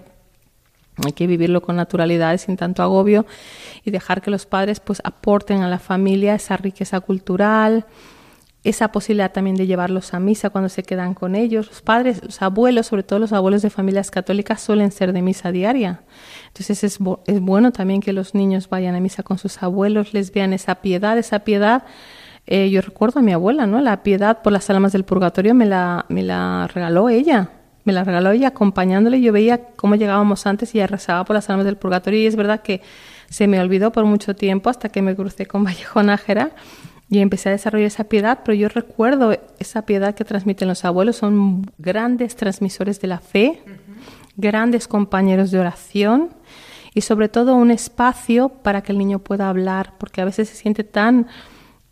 [1.03, 3.25] Hay que vivirlo con naturalidad sin tanto agobio
[3.83, 7.87] y dejar que los padres pues aporten a la familia esa riqueza cultural,
[8.63, 11.65] esa posibilidad también de llevarlos a misa cuando se quedan con ellos.
[11.65, 15.51] Los padres, los abuelos, sobre todo los abuelos de familias católicas, suelen ser de misa
[15.51, 16.03] diaria.
[16.49, 20.31] Entonces es, es bueno también que los niños vayan a misa con sus abuelos, les
[20.31, 21.85] vean esa piedad, esa piedad.
[22.51, 23.79] Eh, yo recuerdo a mi abuela, ¿no?
[23.79, 27.51] La piedad por las almas del purgatorio me la, me la regaló ella.
[27.83, 29.21] Me la regaló ella acompañándole.
[29.21, 32.19] Yo veía cómo llegábamos antes y ella rezaba por las almas del purgatorio.
[32.19, 32.81] Y es verdad que
[33.29, 36.49] se me olvidó por mucho tiempo hasta que me crucé con Vallejo Nájera
[37.07, 41.17] y empecé a desarrollar esa piedad, pero yo recuerdo esa piedad que transmiten los abuelos,
[41.17, 43.61] son grandes transmisores de la fe,
[44.37, 46.29] grandes compañeros de oración
[46.95, 50.55] y sobre todo un espacio para que el niño pueda hablar, porque a veces se
[50.55, 51.27] siente tan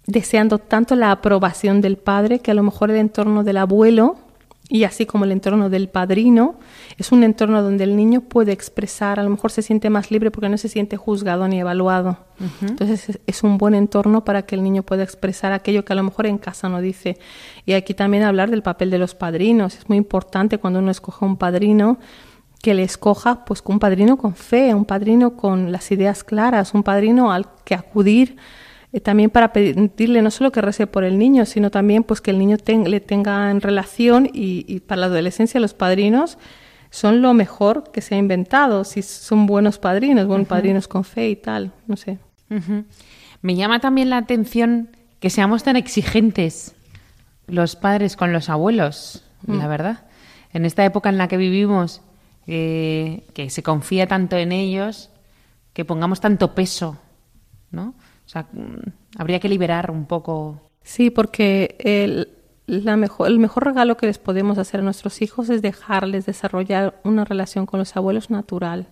[0.07, 4.17] deseando tanto la aprobación del padre que a lo mejor el entorno del abuelo
[4.69, 6.55] y así como el entorno del padrino
[6.97, 10.29] es un entorno donde el niño puede expresar, a lo mejor se siente más libre
[10.29, 12.17] porque no se siente juzgado ni evaluado.
[12.61, 16.03] Entonces es, un buen entorno para que el niño pueda expresar aquello que a lo
[16.03, 17.17] mejor en casa no dice.
[17.65, 19.75] Y aquí también hablar del papel de los padrinos.
[19.75, 21.97] Es muy importante cuando uno escoge un padrino
[22.61, 26.83] que le escoja pues un padrino con fe, un padrino con las ideas claras, un
[26.83, 28.35] padrino al que acudir
[28.99, 32.39] también para pedirle no solo que rece por el niño, sino también pues que el
[32.39, 36.37] niño ten- le tenga en relación y, y para la adolescencia los padrinos
[36.89, 41.29] son lo mejor que se ha inventado, si son buenos padrinos, buenos padrinos con fe
[41.29, 42.17] y tal, no sé.
[43.41, 44.89] Me llama también la atención
[45.19, 46.73] que seamos tan exigentes
[47.47, 50.05] los padres con los abuelos, la verdad.
[50.53, 52.01] En esta época en la que vivimos,
[52.47, 55.09] eh, que se confía tanto en ellos,
[55.73, 56.97] que pongamos tanto peso,
[57.71, 57.93] ¿no?
[58.25, 60.61] O sea, mm, habría que liberar un poco.
[60.83, 62.29] Sí, porque el,
[62.65, 66.99] la mejor, el mejor regalo que les podemos hacer a nuestros hijos es dejarles desarrollar
[67.03, 68.87] una relación con los abuelos natural.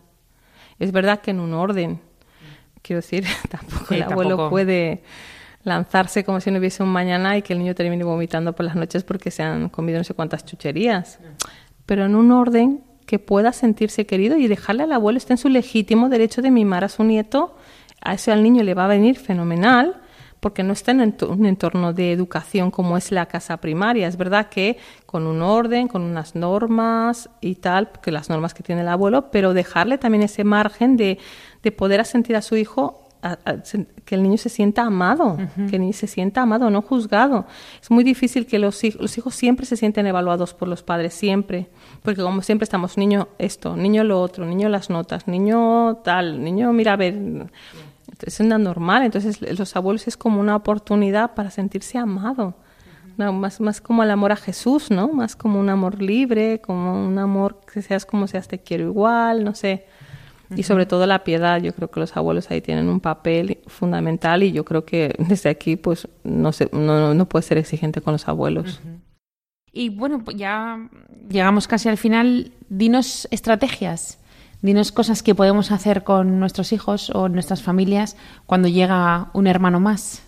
[0.80, 2.02] Es verdad que en un orden.
[2.82, 4.50] Quiero decir, tampoco Sí, el abuelo tampoco.
[4.50, 5.04] puede
[5.64, 8.76] lanzarse como si no hubiese un mañana y que el niño termine vomitando por las
[8.76, 11.20] noches porque se han comido no sé cuántas chucherías.
[11.86, 15.50] Pero en un orden que pueda sentirse querido y dejarle al abuelo, está en su
[15.50, 17.56] legítimo derecho de mimar a su nieto.
[18.06, 20.02] A eso al niño le va a venir fenomenal
[20.40, 24.08] porque no está en un entorno de educación como es la casa primaria.
[24.08, 24.78] Es verdad que
[25.08, 29.32] con un orden, con unas normas y tal, que las normas que tiene el abuelo,
[29.32, 31.18] pero dejarle también ese margen de,
[31.64, 35.36] de poder sentir a su hijo a- a- sen- que el niño se sienta amado,
[35.68, 37.48] que el niño se sienta amado, no juzgado.
[37.82, 41.70] Es muy difícil que los, los hijos siempre se sienten evaluados por los padres, siempre.
[42.04, 46.72] Porque como siempre estamos, niño esto, niño lo otro, niño las notas, niño tal, niño
[46.72, 47.16] mira a ver.
[48.22, 52.56] Es una normal, entonces los abuelos es como una oportunidad para sentirse amado.
[53.18, 55.08] No, más, más como el amor a Jesús, ¿no?
[55.08, 59.46] Más como un amor libre, como un amor que seas como seas, te quiero igual,
[59.46, 59.86] no sé.
[60.56, 64.44] Y sobre todo la piedad, yo creo que los abuelos ahí tienen un papel fundamental
[64.44, 68.14] y yo creo que desde aquí pues no, se, no, no puedes ser exigente con
[68.14, 68.82] los abuelos.
[69.72, 70.90] Y bueno, pues ya
[71.30, 72.52] llegamos casi al final.
[72.70, 74.20] Dinos estrategias,
[74.62, 79.80] dinos cosas que podemos hacer con nuestros hijos o nuestras familias cuando llega un hermano
[79.80, 80.24] más.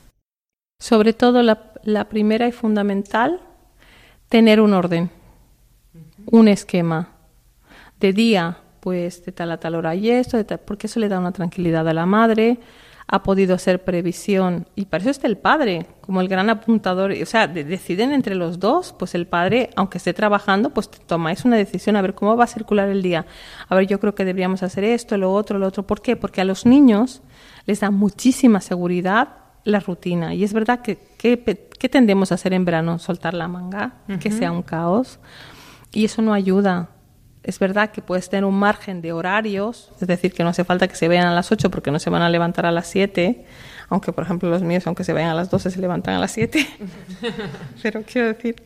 [0.79, 3.39] Sobre todo la, la primera y fundamental,
[4.29, 5.09] tener un orden,
[6.27, 7.09] un esquema.
[7.99, 11.09] De día, pues de tal a tal hora y esto, de tal- porque eso le
[11.09, 12.59] da una tranquilidad a la madre,
[13.09, 17.25] ha podido hacer previsión y para eso está el padre, como el gran apuntador, o
[17.25, 21.55] sea, de- deciden entre los dos, pues el padre, aunque esté trabajando, pues tomáis una
[21.55, 23.25] decisión a ver cómo va a circular el día.
[23.69, 25.87] A ver, yo creo que deberíamos hacer esto, lo otro, lo otro.
[25.87, 26.17] ¿Por qué?
[26.17, 27.21] Porque a los niños
[27.65, 29.29] les da muchísima seguridad
[29.63, 30.33] la rutina.
[30.33, 32.99] Y es verdad que, que, ¿qué tendemos a hacer en verano?
[32.99, 35.19] Soltar la manga, que sea un caos.
[35.93, 36.89] Y eso no ayuda.
[37.47, 40.87] Es verdad que puedes tener un margen de horarios, es decir, que no hace falta
[40.87, 43.45] que se vean a las 8 porque no se van a levantar a las 7,
[43.89, 46.31] aunque por ejemplo los míos, aunque se vayan a las 12, se levantan a las
[46.31, 46.67] 7.
[47.81, 48.61] pero quiero decir,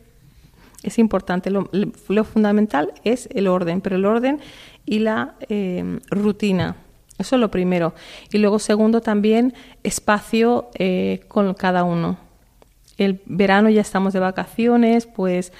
[0.82, 4.40] es importante, lo, lo fundamental es el orden, pero el orden
[4.84, 6.76] y la eh, rutina.
[7.18, 7.94] Eso es lo primero.
[8.32, 9.54] Y luego, segundo, también
[9.84, 12.18] espacio eh, con cada uno.
[12.98, 15.52] El verano ya estamos de vacaciones, pues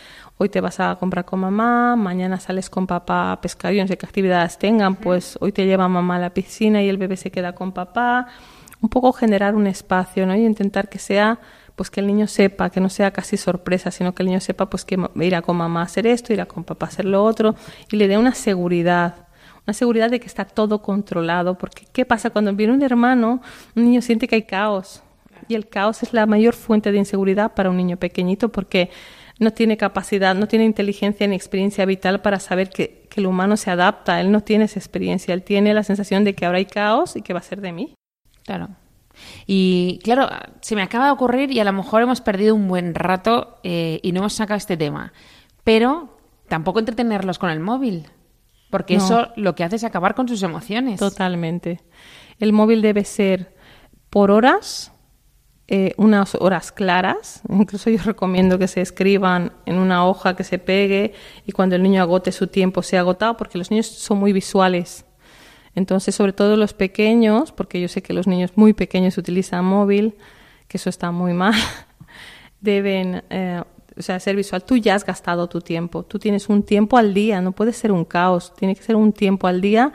[0.43, 3.87] hoy te vas a comprar con mamá, mañana sales con papá a pescar, yo no
[3.87, 7.17] sé qué actividades tengan, pues hoy te lleva mamá a la piscina y el bebé
[7.17, 8.27] se queda con papá.
[8.81, 10.35] Un poco generar un espacio, ¿no?
[10.35, 11.39] Y intentar que sea,
[11.77, 14.69] pues que el niño sepa, que no sea casi sorpresa, sino que el niño sepa,
[14.69, 17.55] pues que irá con mamá a hacer esto, irá con papá a hacer lo otro,
[17.93, 19.29] y le dé una seguridad
[19.65, 23.41] una seguridad de que está todo controlado, porque ¿qué pasa cuando viene un hermano?
[23.77, 25.05] Un niño siente que hay caos,
[25.47, 28.91] y el caos es la mayor fuente de inseguridad para un niño pequeñito, porque
[29.39, 33.57] no tiene capacidad, no tiene inteligencia ni experiencia vital para saber que, que el humano
[33.57, 36.67] se adapta, él no tiene esa experiencia, él tiene la sensación de que ahora hay
[36.67, 37.95] caos y que va a ser de mí.
[38.45, 38.69] Claro.
[39.47, 40.29] Y claro,
[40.61, 44.01] se me acaba de ocurrir y a lo mejor hemos perdido un buen rato eh,
[44.03, 45.13] y no hemos sacado este tema,
[45.65, 46.17] pero
[46.49, 48.07] tampoco entretenerlos con el móvil.
[48.71, 49.05] Porque No.
[49.05, 50.99] eso lo que hace es acabar con sus emociones.
[50.99, 51.81] Totalmente.
[52.39, 53.55] El móvil debe ser
[54.09, 54.92] por horas,
[55.69, 57.43] eh, unas horas claras.
[57.49, 61.15] Incluso yo recomiendo que se escriban en una hoja que se pegue
[61.47, 65.05] y cuando el niño agote su tiempo sea agotado, porque los niños son muy visuales.
[65.75, 70.15] Entonces, sobre todo los pequeños, porque yo sé que los niños muy pequeños utilizan móvil,
[70.69, 71.55] que eso está muy mal,
[72.61, 73.63] deben eh,
[73.97, 74.65] o sea, ser visual.
[74.65, 76.03] Tú ya has gastado tu tiempo.
[76.03, 78.53] Tú tienes un tiempo al día, no puede ser un caos.
[78.57, 79.93] Tiene que ser un tiempo al día.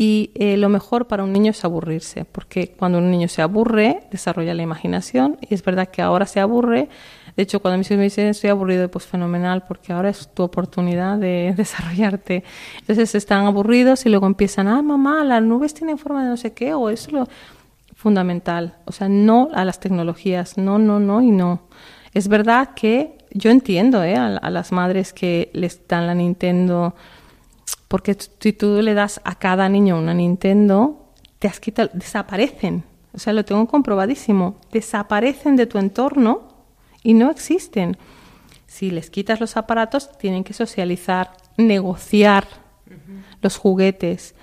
[0.00, 4.02] Y eh, lo mejor para un niño es aburrirse, porque cuando un niño se aburre,
[4.12, 5.38] desarrolla la imaginación.
[5.40, 6.88] Y es verdad que ahora se aburre.
[7.36, 10.44] De hecho, cuando mis hijos me dicen estoy aburrido, pues fenomenal, porque ahora es tu
[10.44, 12.44] oportunidad de desarrollarte.
[12.78, 16.52] Entonces están aburridos y luego empiezan, ah, mamá, las nubes tienen forma de no sé
[16.52, 17.28] qué, o eso lo
[17.96, 18.76] fundamental.
[18.84, 21.62] O sea, no a las tecnologías, no, no, no y no.
[22.14, 24.14] Es verdad que yo entiendo ¿eh?
[24.16, 26.94] a, las madres que les dan la Nintendo,
[27.88, 32.84] porque si tú le das a cada niño una Nintendo, te has quitado, desaparecen.
[33.14, 34.56] O sea, lo tengo comprobadísimo.
[34.70, 36.48] Desaparecen de tu entorno
[37.02, 37.96] y no existen.
[38.66, 42.46] Si les quitas los aparatos, tienen que socializar, negociar
[42.86, 43.22] uh -huh.
[43.40, 44.34] los juguetes.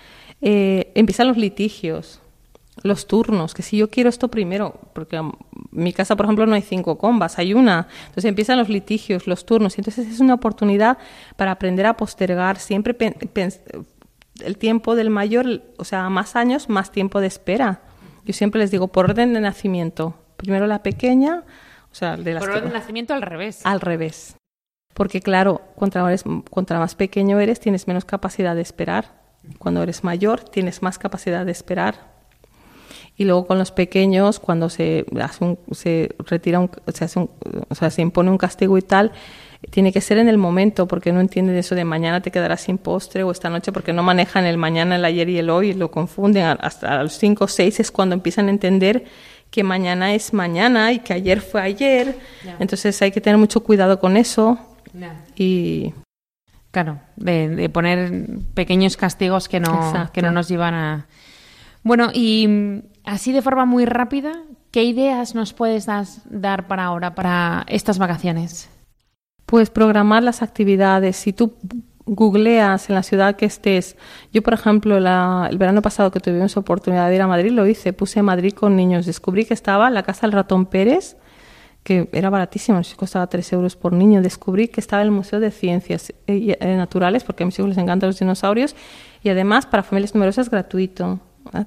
[0.41, 2.21] Eh, empiezan los litigios.
[2.85, 5.31] Los turnos, que si yo quiero esto primero, porque en
[5.71, 7.87] mi casa, por ejemplo, no hay cinco combas, hay una.
[8.01, 9.77] Entonces empiezan los litigios, los turnos.
[9.77, 10.99] Y entonces es una oportunidad
[11.35, 12.95] para aprender a postergar siempre
[14.43, 17.81] el tiempo del mayor, o sea, más años, más tiempo de espera.
[18.23, 20.15] Yo siempre les digo, por orden de nacimiento.
[20.37, 21.43] Primero la pequeña,
[21.91, 23.65] o sea, de las Por orden de nacimiento al revés.
[23.65, 24.35] al revés.
[24.93, 29.25] Porque claro, contra, eres, contra más pequeño eres, tienes menos capacidad de esperar.
[29.57, 32.14] Cuando eres mayor, tienes más capacidad de esperar.
[33.17, 37.29] Y luego con los pequeños, cuando se, hace un- se retira un, se hace un-
[37.69, 39.11] o sea, se impone un castigo y tal,
[39.71, 42.77] tiene que ser en el momento, porque no entienden eso de mañana te quedarás sin
[42.77, 45.89] postre o esta noche, porque no manejan el mañana, el ayer y el hoy, lo
[45.91, 46.57] confunden.
[46.59, 49.05] Hasta los 5 o 6 es cuando empiezan a entender
[49.49, 52.17] que mañana es mañana y que ayer fue ayer.
[52.59, 54.59] Entonces hay que tener mucho cuidado con eso
[55.35, 55.93] y
[56.71, 58.11] Claro, de, de poner
[58.53, 60.11] pequeños castigos que no, Exacto.
[60.11, 61.07] que no nos llevan a...
[61.83, 64.33] Bueno, y así de forma muy rápida,
[64.71, 68.69] ¿qué ideas nos puedes dar para ahora, para estas vacaciones?
[69.45, 71.15] Pues programar las actividades.
[71.15, 71.53] Si tú
[72.05, 73.95] googleas en la ciudad que estés,
[74.31, 77.65] yo por ejemplo la- el verano pasado que tuvimos oportunidad de ir a Madrid lo
[77.67, 81.17] hice, puse Madrid con niños, descubrí que estaba la casa del ratón Pérez,
[81.83, 86.13] que era baratísimo, costaba 3 euros por niño, descubrí que estaba el Museo de Ciencias
[86.25, 88.75] eh, Naturales, porque a mis hijos les encantan los dinosaurios,
[89.21, 91.19] y además para familias numerosas gratuito.
[91.53, 91.65] Ah,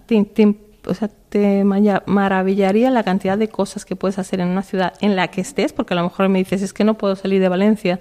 [0.86, 5.16] o sea, te maravillaría la cantidad de cosas que puedes hacer en una ciudad en
[5.16, 7.48] la que estés, porque a lo mejor me dices, es que no puedo salir de
[7.48, 8.00] Valencia,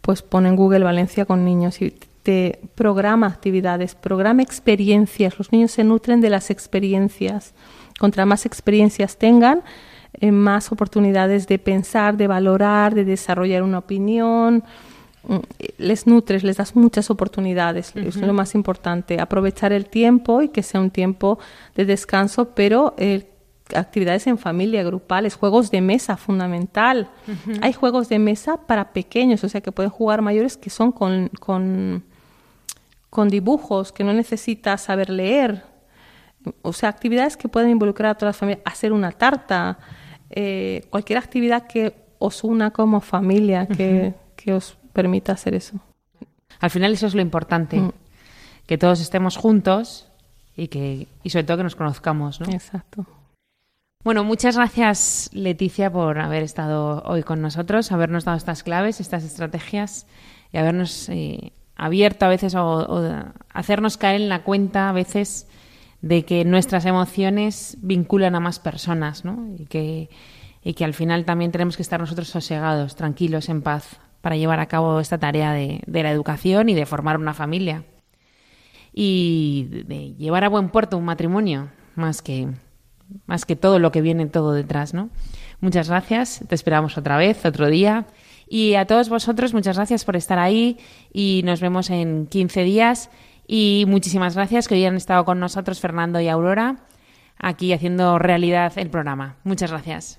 [0.00, 5.38] pues pon en Google Valencia con niños y te programa actividades, programa experiencias.
[5.38, 7.54] Los niños se nutren de las experiencias.
[8.00, 9.62] Contra más experiencias tengan,
[10.20, 14.64] eh, más oportunidades de pensar, de valorar, de desarrollar una opinión.
[15.26, 15.38] Mm,
[15.78, 17.92] Les nutres, les das muchas oportunidades.
[17.96, 19.20] Es lo más importante.
[19.20, 21.38] Aprovechar el tiempo y que sea un tiempo
[21.74, 23.28] de descanso, pero eh,
[23.74, 27.08] actividades en familia, grupales, juegos de mesa, fundamental.
[27.62, 31.30] Hay juegos de mesa para pequeños, o sea que pueden jugar mayores que son con,
[31.40, 32.04] con,
[33.10, 35.62] con dibujos, que no necesitas saber leer.
[36.62, 38.62] O sea, actividades que pueden involucrar a toda la familia.
[38.64, 39.78] Hacer una tarta,
[40.30, 45.78] eh, cualquier actividad que os una como familia, que, que os permita hacer eso.
[46.60, 47.92] Al final eso es lo importante, Mm.
[48.66, 50.08] que todos estemos juntos
[50.56, 52.46] y que y sobre todo que nos conozcamos, ¿no?
[52.50, 53.04] Exacto.
[54.04, 59.24] Bueno, muchas gracias Leticia por haber estado hoy con nosotros, habernos dado estas claves, estas
[59.24, 60.06] estrategias
[60.52, 65.46] y habernos eh, abierto a veces o, o hacernos caer en la cuenta a veces
[66.02, 69.48] de que nuestras emociones vinculan a más personas, ¿no?
[69.58, 70.10] Y que,
[70.62, 74.58] y que al final también tenemos que estar nosotros sosegados, tranquilos, en paz, para llevar
[74.58, 77.84] a cabo esta tarea de, la educación y de formar una familia.
[78.92, 82.48] Y de- de llevar a buen puerto un matrimonio, más que,
[83.26, 85.10] más que todo lo que viene todo detrás, ¿no?
[85.60, 88.06] Muchas gracias, te esperamos otra vez, otro día.
[88.48, 90.78] Y a todos vosotros, muchas gracias por estar ahí
[91.12, 93.10] y nos vemos en 15 días.
[93.46, 96.76] Y muchísimas gracias que hoy han estado con nosotros Fernando y Aurora
[97.38, 99.36] aquí haciendo realidad el programa.
[99.44, 100.18] Muchas gracias.